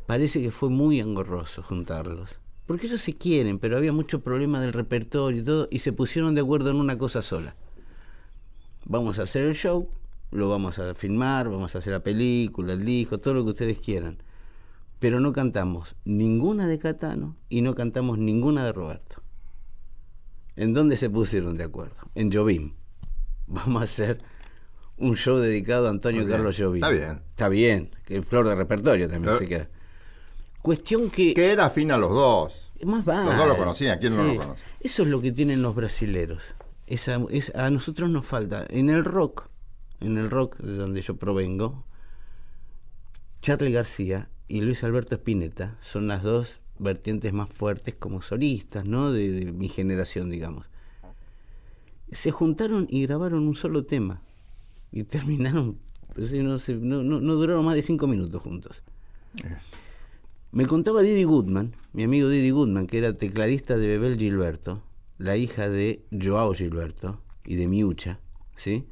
[0.06, 2.30] Parece que fue muy engorroso juntarlos.
[2.65, 6.36] Porque ellos se quieren, pero había mucho problema del repertorio y todo, y se pusieron
[6.36, 7.56] de acuerdo en una cosa sola.
[8.86, 9.89] Vamos a hacer el show,
[10.32, 13.80] lo vamos a filmar, vamos a hacer la película, el disco, todo lo que ustedes
[13.80, 14.21] quieran.
[15.00, 19.21] Pero no cantamos ninguna de Catano y no cantamos ninguna de Roberto.
[20.56, 22.10] ¿En dónde se pusieron de acuerdo?
[22.15, 22.73] En Jobim.
[23.48, 24.23] Vamos a hacer
[24.98, 26.32] un show dedicado a Antonio bien.
[26.32, 26.84] Carlos Jobim.
[26.84, 27.21] Está bien.
[27.30, 29.69] Está bien, que flor de repertorio también se queda.
[30.62, 31.34] Cuestión que...
[31.34, 32.71] Que era afín a los dos.
[32.84, 33.25] Más vale.
[33.25, 34.62] Los dos lo conocían, ¿quién no lo conoce?
[34.82, 36.44] Eso es lo que tienen los brasileros.
[36.88, 38.65] Esa, es, a nosotros nos falta.
[38.69, 39.50] En el rock,
[40.00, 41.83] en el rock de donde yo provengo,
[43.41, 49.12] Charlie García y Luis Alberto Spinetta son las dos vertientes más fuertes como solistas, ¿no?
[49.12, 50.65] De, mi generación, digamos.
[52.12, 54.21] Se juntaron y grabaron un solo tema.
[54.91, 55.77] Y terminaron,
[56.29, 58.83] sí, no, sé, no, no- no duraron más de cinco minutos juntos.
[60.52, 64.81] Me contaba Didi Goodman, mi amigo Didi Goodman, que era tecladista de Bebel Gilberto,
[65.17, 68.19] la hija de Joao Gilberto y de Miucha,
[68.56, 68.87] ¿sí?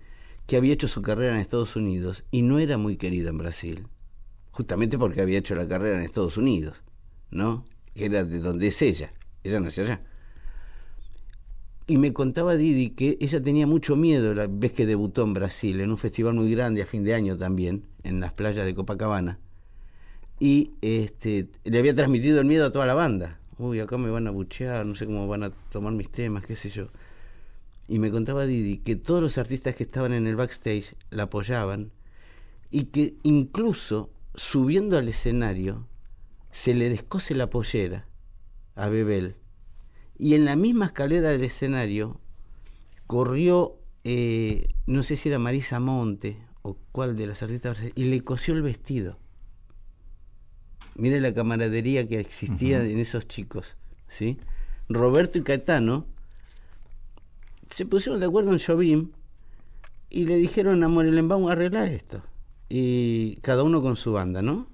[0.47, 3.87] Que había hecho su carrera en Estados Unidos y no era muy querida en Brasil,
[4.51, 6.77] justamente porque había hecho la carrera en Estados Unidos,
[7.31, 7.65] ¿no?
[7.93, 10.01] Que era de donde es ella, ella nació allá.
[11.87, 15.81] Y me contaba Didi que ella tenía mucho miedo la vez que debutó en Brasil,
[15.81, 19.39] en un festival muy grande a fin de año también, en las playas de Copacabana
[20.39, 23.39] y este, le había transmitido el miedo a toda la banda.
[23.57, 26.55] Uy, acá me van a buchear, no sé cómo van a tomar mis temas, qué
[26.55, 26.87] sé yo.
[27.88, 31.91] Y me contaba Didi que todos los artistas que estaban en el backstage la apoyaban
[32.71, 35.88] y que incluso subiendo al escenario
[36.51, 38.07] se le descose la pollera
[38.75, 39.36] a Bebel
[40.17, 42.19] y en la misma escalera del escenario
[43.07, 48.23] corrió, eh, no sé si era Marisa Monte o cuál de las artistas, y le
[48.23, 49.19] cosió el vestido.
[50.95, 53.75] Mire la camaradería que existía en esos chicos,
[54.07, 54.39] ¿sí?
[54.88, 56.07] Roberto y Caetano
[57.70, 59.11] se pusieron de acuerdo en Jobim
[60.09, 62.22] y le dijeron a Morelenbaum arregla esto.
[62.70, 64.68] Y cada uno con su banda, ¿no?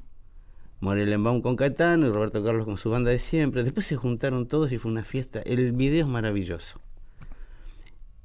[0.79, 3.63] Morelenbaum con Caetano y Roberto Carlos con su banda de siempre.
[3.63, 5.41] Después se juntaron todos y fue una fiesta.
[5.41, 6.79] El video es maravilloso.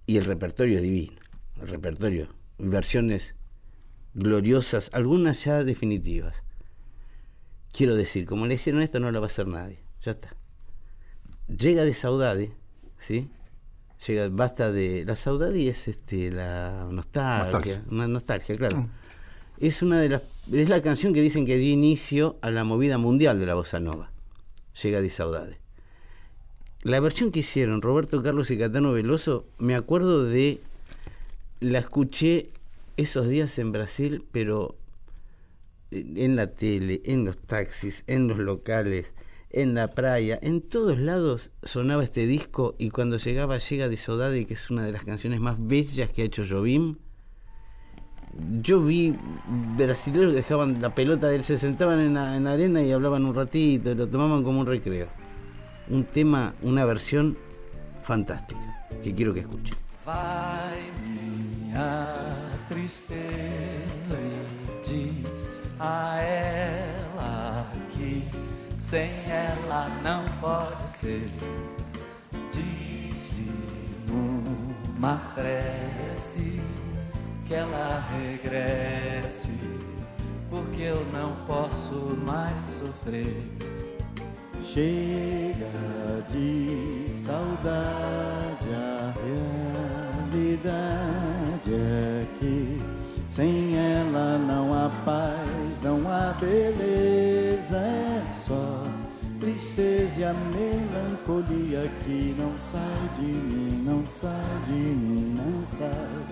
[0.07, 1.21] Y el repertorio es divino.
[1.61, 2.29] El repertorio.
[2.59, 3.35] Versiones
[4.15, 6.37] gloriosas, algunas ya definitivas.
[7.73, 9.79] Quiero decir, como le hicieron esto, no lo va a hacer nadie.
[10.03, 10.35] Ya está.
[11.49, 12.53] Llega de saudade,
[12.99, 13.29] ¿sí?
[14.07, 15.05] Llega, basta de.
[15.05, 17.45] La saudade es este, la nostalgia.
[17.45, 17.85] Nostalgia.
[17.91, 18.89] Una nostalgia, claro.
[19.59, 20.23] Es una de las.
[20.53, 23.81] Es la canción que dicen que dio inicio a la movida mundial de la bossa
[23.81, 24.11] nova.
[24.81, 25.59] Llega de saudade.
[26.83, 30.61] La versión que hicieron Roberto Carlos y Catano Veloso, me acuerdo de.
[31.61, 32.51] La escuché
[32.97, 34.77] esos días en Brasil, pero
[35.91, 39.13] en la tele, en los taxis, en los locales,
[39.57, 44.45] en la playa, en todos lados sonaba este disco y cuando llegaba Llega de Saudade,
[44.45, 46.97] que es una de las canciones más bellas que ha hecho Jobim,
[48.61, 49.17] yo vi
[49.79, 52.93] brasileños que dejaban la pelota de él, se sentaban en la, en la arena y
[52.93, 55.09] hablaban un ratito, lo tomaban como un recreo.
[55.89, 57.39] Un tema, una versión
[58.03, 59.75] fantástica, que quiero que escuchen.
[68.87, 71.29] Sem ela não pode ser.
[72.53, 73.51] Diz-lhe
[74.07, 76.63] numa prece
[77.45, 79.59] que ela regresse,
[80.49, 83.43] porque eu não posso mais sofrer.
[84.61, 85.67] Chega
[86.29, 89.13] de saudade, a
[90.31, 92.96] realidade é que
[93.37, 98.83] sem ela não há paz, não há beleza, é só
[99.39, 104.33] tristeza e a melancolia que não sai de mim, não sai
[104.65, 106.25] de mim, não sai.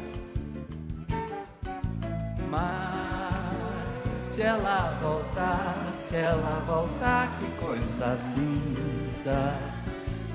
[2.50, 9.58] Mas Se ela voltar, se ela voltar, que coisa linda,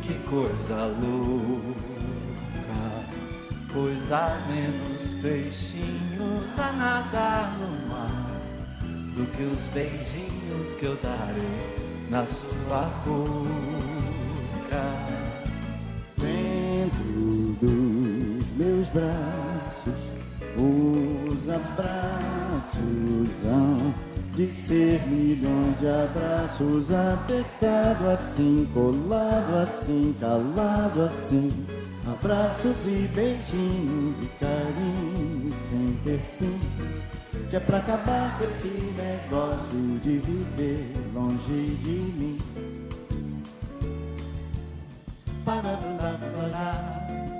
[0.03, 1.89] que coisa louca.
[3.71, 8.41] Pois há menos peixinhos a nadar no mar
[9.15, 11.77] do que os beijinhos que eu darei
[12.09, 14.83] na sua boca.
[16.17, 20.13] Dentro dos meus braços,
[20.57, 22.79] os abraços
[23.45, 23.93] hão
[24.39, 31.51] de ser milhões de abraços, apertado assim, colado assim, calado assim.
[32.09, 36.57] Abraços e beijinhos e carinhos sem ter fim.
[37.49, 42.37] Que é pra acabar com esse negócio de viver longe de mim.
[45.43, 46.17] Parará,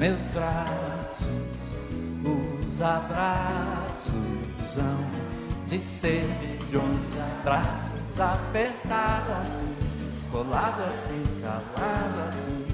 [0.00, 1.26] meus braços,
[2.24, 4.14] os abraços
[4.78, 9.76] hão de ser milhões de abraços, apertado assim,
[10.32, 12.66] colado assim, calado assim,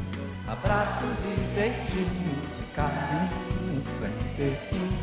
[0.46, 4.96] abraços e beijinhos e carinhos sem ter fim.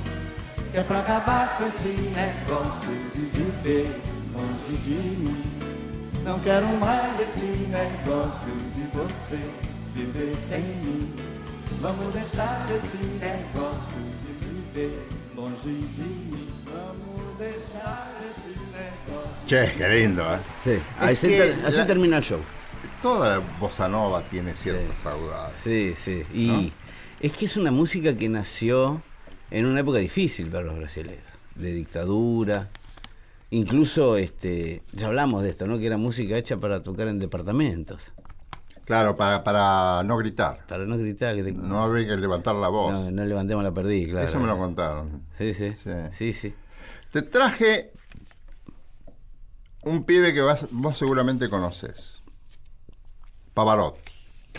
[0.73, 4.01] É pra acabar com esse negócio de viver
[4.31, 5.43] longe de mim.
[6.23, 9.39] Não quero mais esse negócio de você
[9.93, 11.32] viver sem mim.
[11.81, 14.99] Vamos deixar esse negócio de viver
[15.35, 16.47] longe de mim.
[16.65, 19.47] Vamos deixar esse negócio.
[19.47, 20.39] Che, qué lindo, ¿eh?
[20.63, 22.39] Sí, así, que ter- así la- termina el show.
[23.01, 25.55] Toda la bossa nova tiene ciertas saudades.
[25.63, 26.23] Sí, sí.
[26.33, 26.71] Y ¿No?
[27.19, 29.01] es que es una música que nació
[29.51, 31.23] en una época difícil para los brasileños,
[31.55, 32.69] de dictadura.
[33.51, 35.77] Incluso, este, ya hablamos de esto, ¿no?
[35.77, 38.01] Que era música hecha para tocar en departamentos,
[38.85, 40.65] Claro, para, para no gritar.
[40.67, 42.91] para no gritar que te- No habría que levantar la voz.
[42.91, 44.27] no, no levantemos la perdí, claro.
[44.27, 45.23] Eso me lo contaron.
[45.37, 45.89] Sí, sí, Sí.
[46.17, 46.53] sí, sí.
[47.11, 47.91] Te traje
[49.83, 52.21] un pibe que vas- vos seguramente conoces.
[53.53, 54.11] Pavarotti.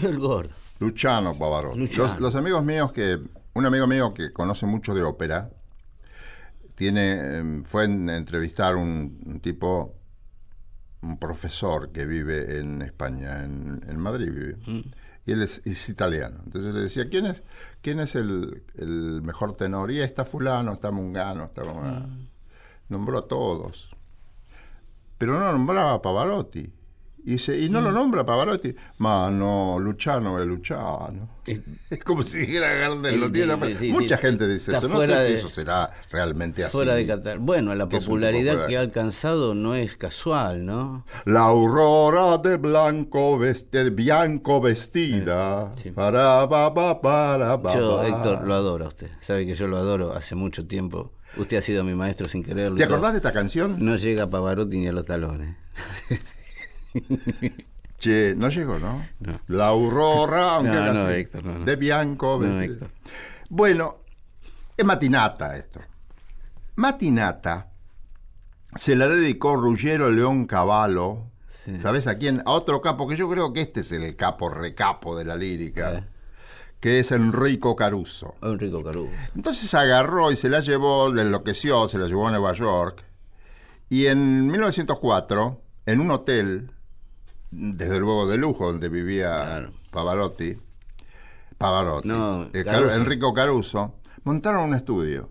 [0.03, 0.51] El gordo.
[0.79, 1.79] Luciano Pavarotti.
[1.79, 2.09] Luciano.
[2.13, 3.19] Los, los amigos míos que.
[3.57, 5.51] Un amigo mío que conoce mucho de ópera.
[6.75, 7.19] Tiene.
[7.21, 9.95] eh, Fue en entrevistar un, un tipo.
[11.05, 14.57] Un profesor que vive en España, en, en Madrid vive.
[15.27, 16.41] Y él es, es italiano.
[16.45, 17.43] Entonces le decía, ¿quién es,
[17.83, 19.91] quién es el, el mejor tenor?
[19.91, 22.09] Y está fulano, está mungano, está Mungano".
[22.89, 23.95] Nombró a todos.
[25.19, 26.73] Pero no nombraba a Pavarotti.
[27.27, 28.75] Y, dice, y no lo nombra Pavarotti.
[28.99, 31.35] Ma no, Luciano es Luciano.
[31.91, 33.55] Es como si dijera Gardel, lo tiene.
[33.67, 34.89] sí, sí, Mucha sí, gente dice eso.
[34.89, 36.73] No sé si eso será realmente así.
[36.73, 37.39] Fuera de Qatar.
[37.39, 41.07] Bueno, la popularidad que ha alcanzado no es casual, ¿no?
[41.25, 45.73] La aurora de blanco, de bianco vestida.
[45.83, 45.91] Sí.
[45.91, 48.03] Para, pa, pa, para, pa, Yo.
[48.05, 49.11] Héctor, lo adoro a usted.
[49.21, 51.13] Sabe que yo lo adoro hace mucho tiempo.
[51.37, 52.77] Usted ha sido mi maestro sin quererlo.
[52.77, 53.77] ¿Te acordás de esta canción?
[53.79, 55.57] No llega a Pavarotti ni a los talones.
[57.99, 59.07] Che, no llegó, ¿no?
[59.21, 59.41] No.
[59.49, 62.43] La aurora, aunque No, no, Héctor, no, de bianco.
[62.45, 62.91] Héctor.
[63.49, 63.99] Bueno,
[64.77, 65.81] es Matinata esto.
[66.77, 67.71] Matinata
[68.77, 71.31] se la dedicó Ruggiero León Cavallo.
[71.65, 71.79] Sí.
[71.79, 72.43] ¿Sabes a quién?
[72.45, 76.09] A otro capo, que yo creo que este es el capo recapo de la lírica,
[76.81, 78.35] que es Enrico Caruso.
[78.43, 79.13] Enrico Caruso.
[79.35, 83.05] Entonces agarró y se la llevó, le enloqueció, se la llevó a Nueva York.
[83.89, 86.74] Y en 1904, en un hotel,
[87.57, 89.73] desde luego de lujo, donde vivía Claro.
[89.91, 90.57] Pavarotti,
[91.59, 92.95] Pavarotti, No, eh, Caru- Caruso.
[92.95, 93.95] Enrico Caruso,
[94.25, 95.31] montaron un estudio.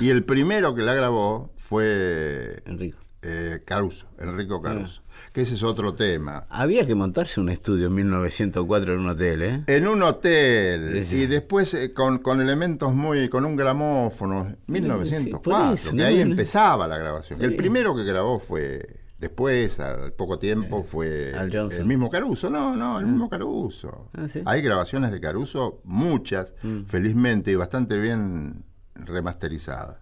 [0.00, 2.98] Y el primero que la grabó fue Enrico.
[3.22, 5.02] eh, Caruso, Enrico Caruso.
[5.06, 5.10] Ah.
[5.32, 6.46] Que ese es otro tema.
[6.48, 9.64] Había que montarse un estudio en 1904 en un hotel, ¿eh?
[9.66, 11.16] En un hotel Sí, sí.
[11.22, 13.28] y después eh, con, con elementos muy.
[13.28, 14.54] con un gramófono.
[14.66, 16.30] 1904, por eso, que no, ahí no.
[16.32, 17.42] empezaba la grabación.
[17.42, 19.00] El primero que grabó fue.
[19.24, 21.80] Después, al poco tiempo, fue Al Johnson.
[21.80, 22.50] el mismo Caruso.
[22.50, 24.10] No, no, el mismo Caruso.
[24.14, 24.42] Ah, ¿sí?
[24.44, 26.52] Hay grabaciones de Caruso, muchas,
[26.86, 28.64] felizmente, y bastante bien
[28.94, 29.96] remasterizadas.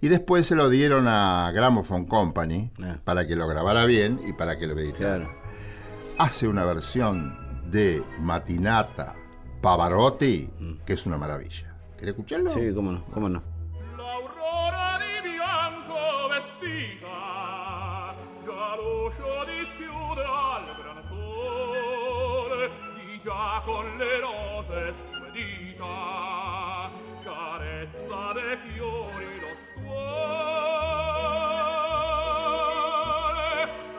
[0.00, 2.98] Y después se lo dieron a Gramophone Company Ah.
[3.02, 5.30] para que lo grabara bien y para que lo editara Claro.
[6.18, 7.36] hace una versión
[7.72, 9.16] de Matinata
[9.60, 10.50] Pavarotti
[10.86, 11.74] que es una maravilla.
[11.98, 12.54] ¿Querés escucharlo?
[12.54, 13.42] Sí, cómo no, cómo no.
[23.28, 26.90] già con le rose sue dita,
[27.22, 29.98] carezza dei fiori lo stuole,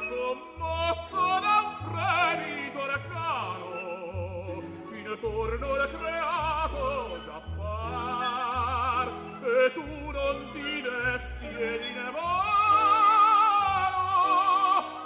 [0.10, 9.08] commosso da un fremito recano, intorno le creato già par,
[9.44, 12.50] e tu non ti desti e di nevano,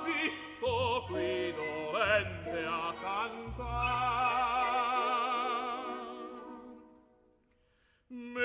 [0.05, 4.12] visto qui dolente a cantar.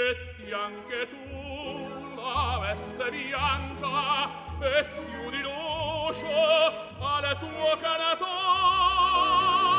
[0.09, 4.31] metti anche tu la veste bianca
[4.61, 6.27] e schiudi l'uscio
[6.99, 9.78] al tuo canatore.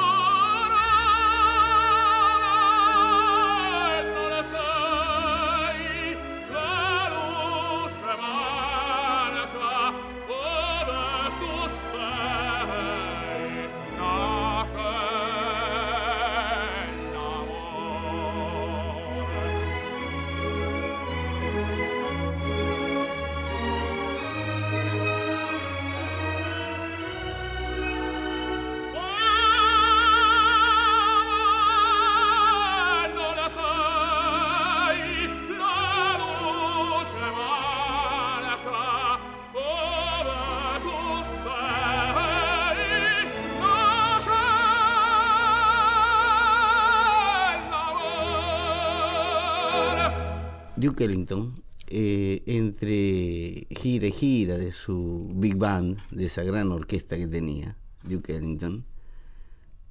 [50.89, 57.15] Duke Ellington, eh, entre gira y gira de su big band, de esa gran orquesta
[57.17, 58.83] que tenía, Duke Ellington,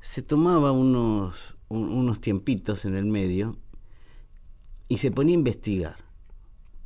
[0.01, 3.57] se tomaba unos, un- unos tiempitos en el medio
[4.89, 5.97] y se ponía a investigar.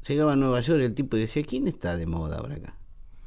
[0.07, 2.75] Llegaba a Nueva York el tipo y decía, ¿quién está de moda ahora acá?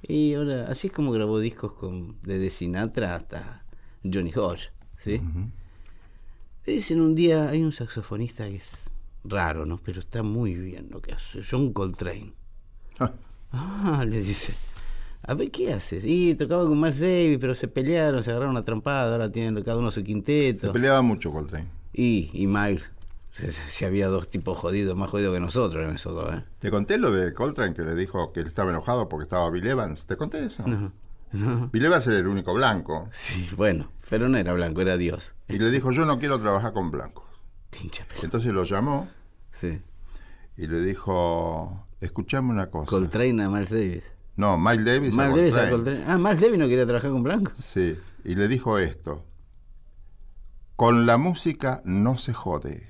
[0.07, 3.63] Y ahora, así es como grabó discos con, desde Sinatra hasta
[4.03, 4.69] Johnny Hodge,
[5.03, 5.19] ¿sí?
[6.65, 8.63] Le Dicen un día, hay un saxofonista que es
[9.27, 9.77] raro, ¿no?
[9.83, 12.33] Pero está muy bien lo que hace, John Coltrane.
[13.51, 14.53] Ah, le dice.
[15.27, 16.03] A ver, ¿qué haces?
[16.05, 19.77] Y tocaba con Miles Davis, pero se pelearon, se agarraron a trompada, ahora tienen cada
[19.77, 20.71] uno su Se quinteto.
[20.71, 21.67] peleaba mucho Coltrane.
[21.93, 22.91] Y, y Miles,
[23.31, 26.43] si, si había dos tipos jodidos, más jodidos que nosotros eran esos dos, ¿eh?
[26.59, 29.65] ¿Te conté lo de Coltrane que le dijo que él estaba enojado porque estaba Bill
[29.65, 30.05] Evans?
[30.05, 30.63] ¿Te conté eso?
[30.67, 30.91] No,
[31.31, 31.69] no.
[31.73, 33.07] Bill Evans era el único blanco.
[33.11, 35.33] Sí, bueno, pero no era blanco, era Dios.
[35.47, 37.24] Y le dijo, yo no quiero trabajar con blancos.
[38.23, 39.07] Entonces lo llamó
[39.51, 39.79] Sí.
[40.57, 42.89] y le dijo, escuchame una cosa.
[42.89, 44.03] Coltrane a Miles Davis.
[44.35, 45.13] no, Miles Davis.
[45.17, 46.03] a Miles Davis a Coltrane.
[46.07, 47.51] Ah, Miles Davis no quería trabajar con blanco.
[47.63, 49.23] Sí, y le dijo esto.
[50.75, 52.89] Con la música no se jode.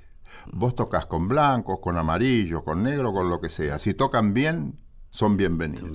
[0.51, 3.79] Vos tocas con blancos, con amarillos, con negro, con lo que sea.
[3.79, 4.79] Si tocan bien,
[5.09, 5.89] son bienvenidos.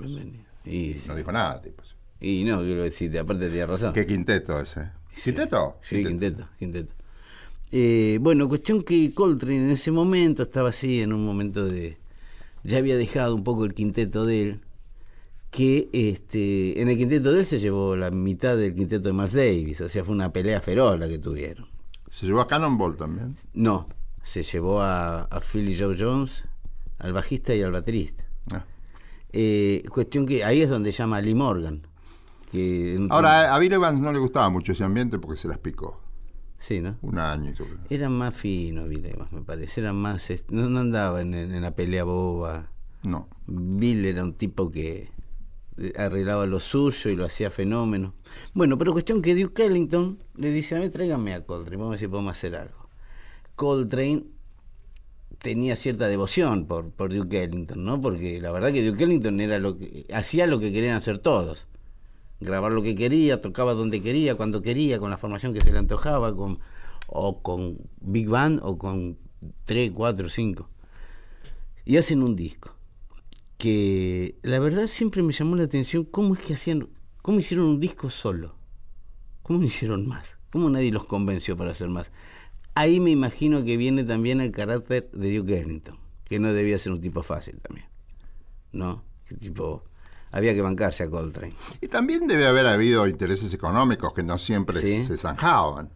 [0.65, 1.83] Y, No dijo nada, tipo.
[2.21, 3.93] y no, quiero decir, aparte tenía razón.
[3.93, 4.91] ¿Qué quinteto ese?
[5.25, 5.79] ¿Quinteto?
[5.83, 6.93] Sí, quinteto, quinteto.
[7.73, 11.99] Eh, bueno, cuestión que Coltrane en ese momento estaba así, en un momento de...
[12.63, 14.61] Ya había dejado un poco el quinteto de él,
[15.51, 19.33] que este, en el quinteto de él se llevó la mitad del quinteto de Miles
[19.33, 21.67] Davis, o sea, fue una pelea feroz la que tuvieron.
[22.11, 23.37] Se llevó a Cannonball también.
[23.55, 23.89] No,
[24.25, 26.45] se llevó a, a Philly Joe Jones,
[26.99, 28.25] al bajista y al baterista.
[28.53, 28.65] Ah.
[29.33, 31.87] Eh, cuestión que ahí es donde llama a Lee Morgan.
[32.51, 36.00] Que Ahora, a Bill Evans no le gustaba mucho ese ambiente porque se las picó.
[36.61, 36.97] Sí, ¿no?
[37.03, 37.53] Un año.
[37.89, 39.81] Eran más finos, Bill Evans, me parece.
[39.81, 40.31] Eran más.
[40.49, 42.71] No, no andaba en, en la pelea boba.
[43.03, 43.29] No.
[43.47, 45.09] Bill era un tipo que
[45.79, 48.15] eh, arreglaba lo suyo y lo hacía fenómeno.
[48.53, 51.93] Bueno, pero cuestión que Duke Ellington le dice: A mí, tráigame a Coltrane, vamos a
[51.93, 52.89] ver si podemos hacer algo.
[53.57, 54.25] Coltrane
[55.39, 58.01] tenía cierta devoción por, por Duke Ellington, ¿no?
[58.01, 61.67] Porque la verdad que Duke Ellington era lo que, hacía lo que querían hacer todos.
[62.41, 65.79] Grabar lo que quería, tocaba donde quería, cuando quería, con la formación que se le
[65.79, 66.59] antojaba, con,
[67.07, 69.19] o con Big Band o con
[69.67, 70.69] 3, 4, 5.
[71.85, 72.75] Y hacen un disco.
[73.59, 76.89] que la verdad siempre me llamó la atención cómo es que hacían,
[77.21, 78.55] cómo hicieron un disco solo,
[79.43, 82.11] cómo no hicieron más, cómo nadie los convenció para hacer más.
[82.75, 86.93] Ahí me imagino que viene también el carácter de Duke Ellington, que no debía ser
[86.93, 87.87] un tipo fácil también,
[88.73, 89.05] ¿no?
[89.27, 89.85] Que tipo,
[90.33, 91.55] había que bancarse a Coltrane.
[91.81, 95.05] Y también debe haber habido intereses económicos que no siempre Sí.
[95.05, 95.91] se zanjaban.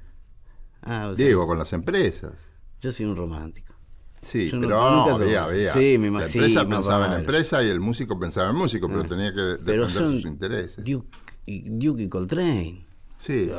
[0.83, 2.33] Ah, o sea, Digo, con las empresas.
[2.81, 3.75] yo soy un romántico.
[4.21, 5.73] Sí, Yo pero no, había, había.
[5.75, 8.89] Sí, me La empresa sí, pensaba en la empresa y el músico pensaba en músico,
[8.89, 10.83] pero tenía que defender son sus intereses.
[10.85, 11.09] Duke
[11.47, 12.84] Duke y Coltrane.
[13.25, 13.51] Sí.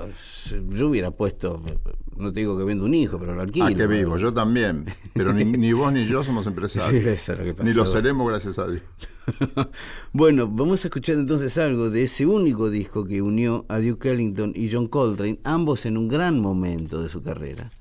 [0.70, 1.60] Yo hubiera puesto,
[2.18, 3.66] no te digo que vendo un hijo, pero lo alquilo.
[3.66, 4.86] Ah, que vivo, yo también.
[5.14, 7.04] Pero ni, ni vos ni yo somos Sí, empresarios.
[7.08, 7.80] eso es lo que ni pasó.
[7.80, 8.84] lo seremos, gracias a Dios.
[10.14, 14.54] bueno, vamos a escuchar entonces algo de ese único disco que unió a Duke Ellington
[14.56, 17.72] y John Coltrane, ambos en un gran momento de su carrera,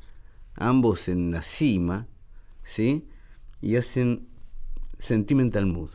[0.56, 2.06] ambos en la cima,
[2.62, 3.04] ¿sí?
[3.60, 4.26] Y hacen
[4.98, 5.90] Sentimental Mood.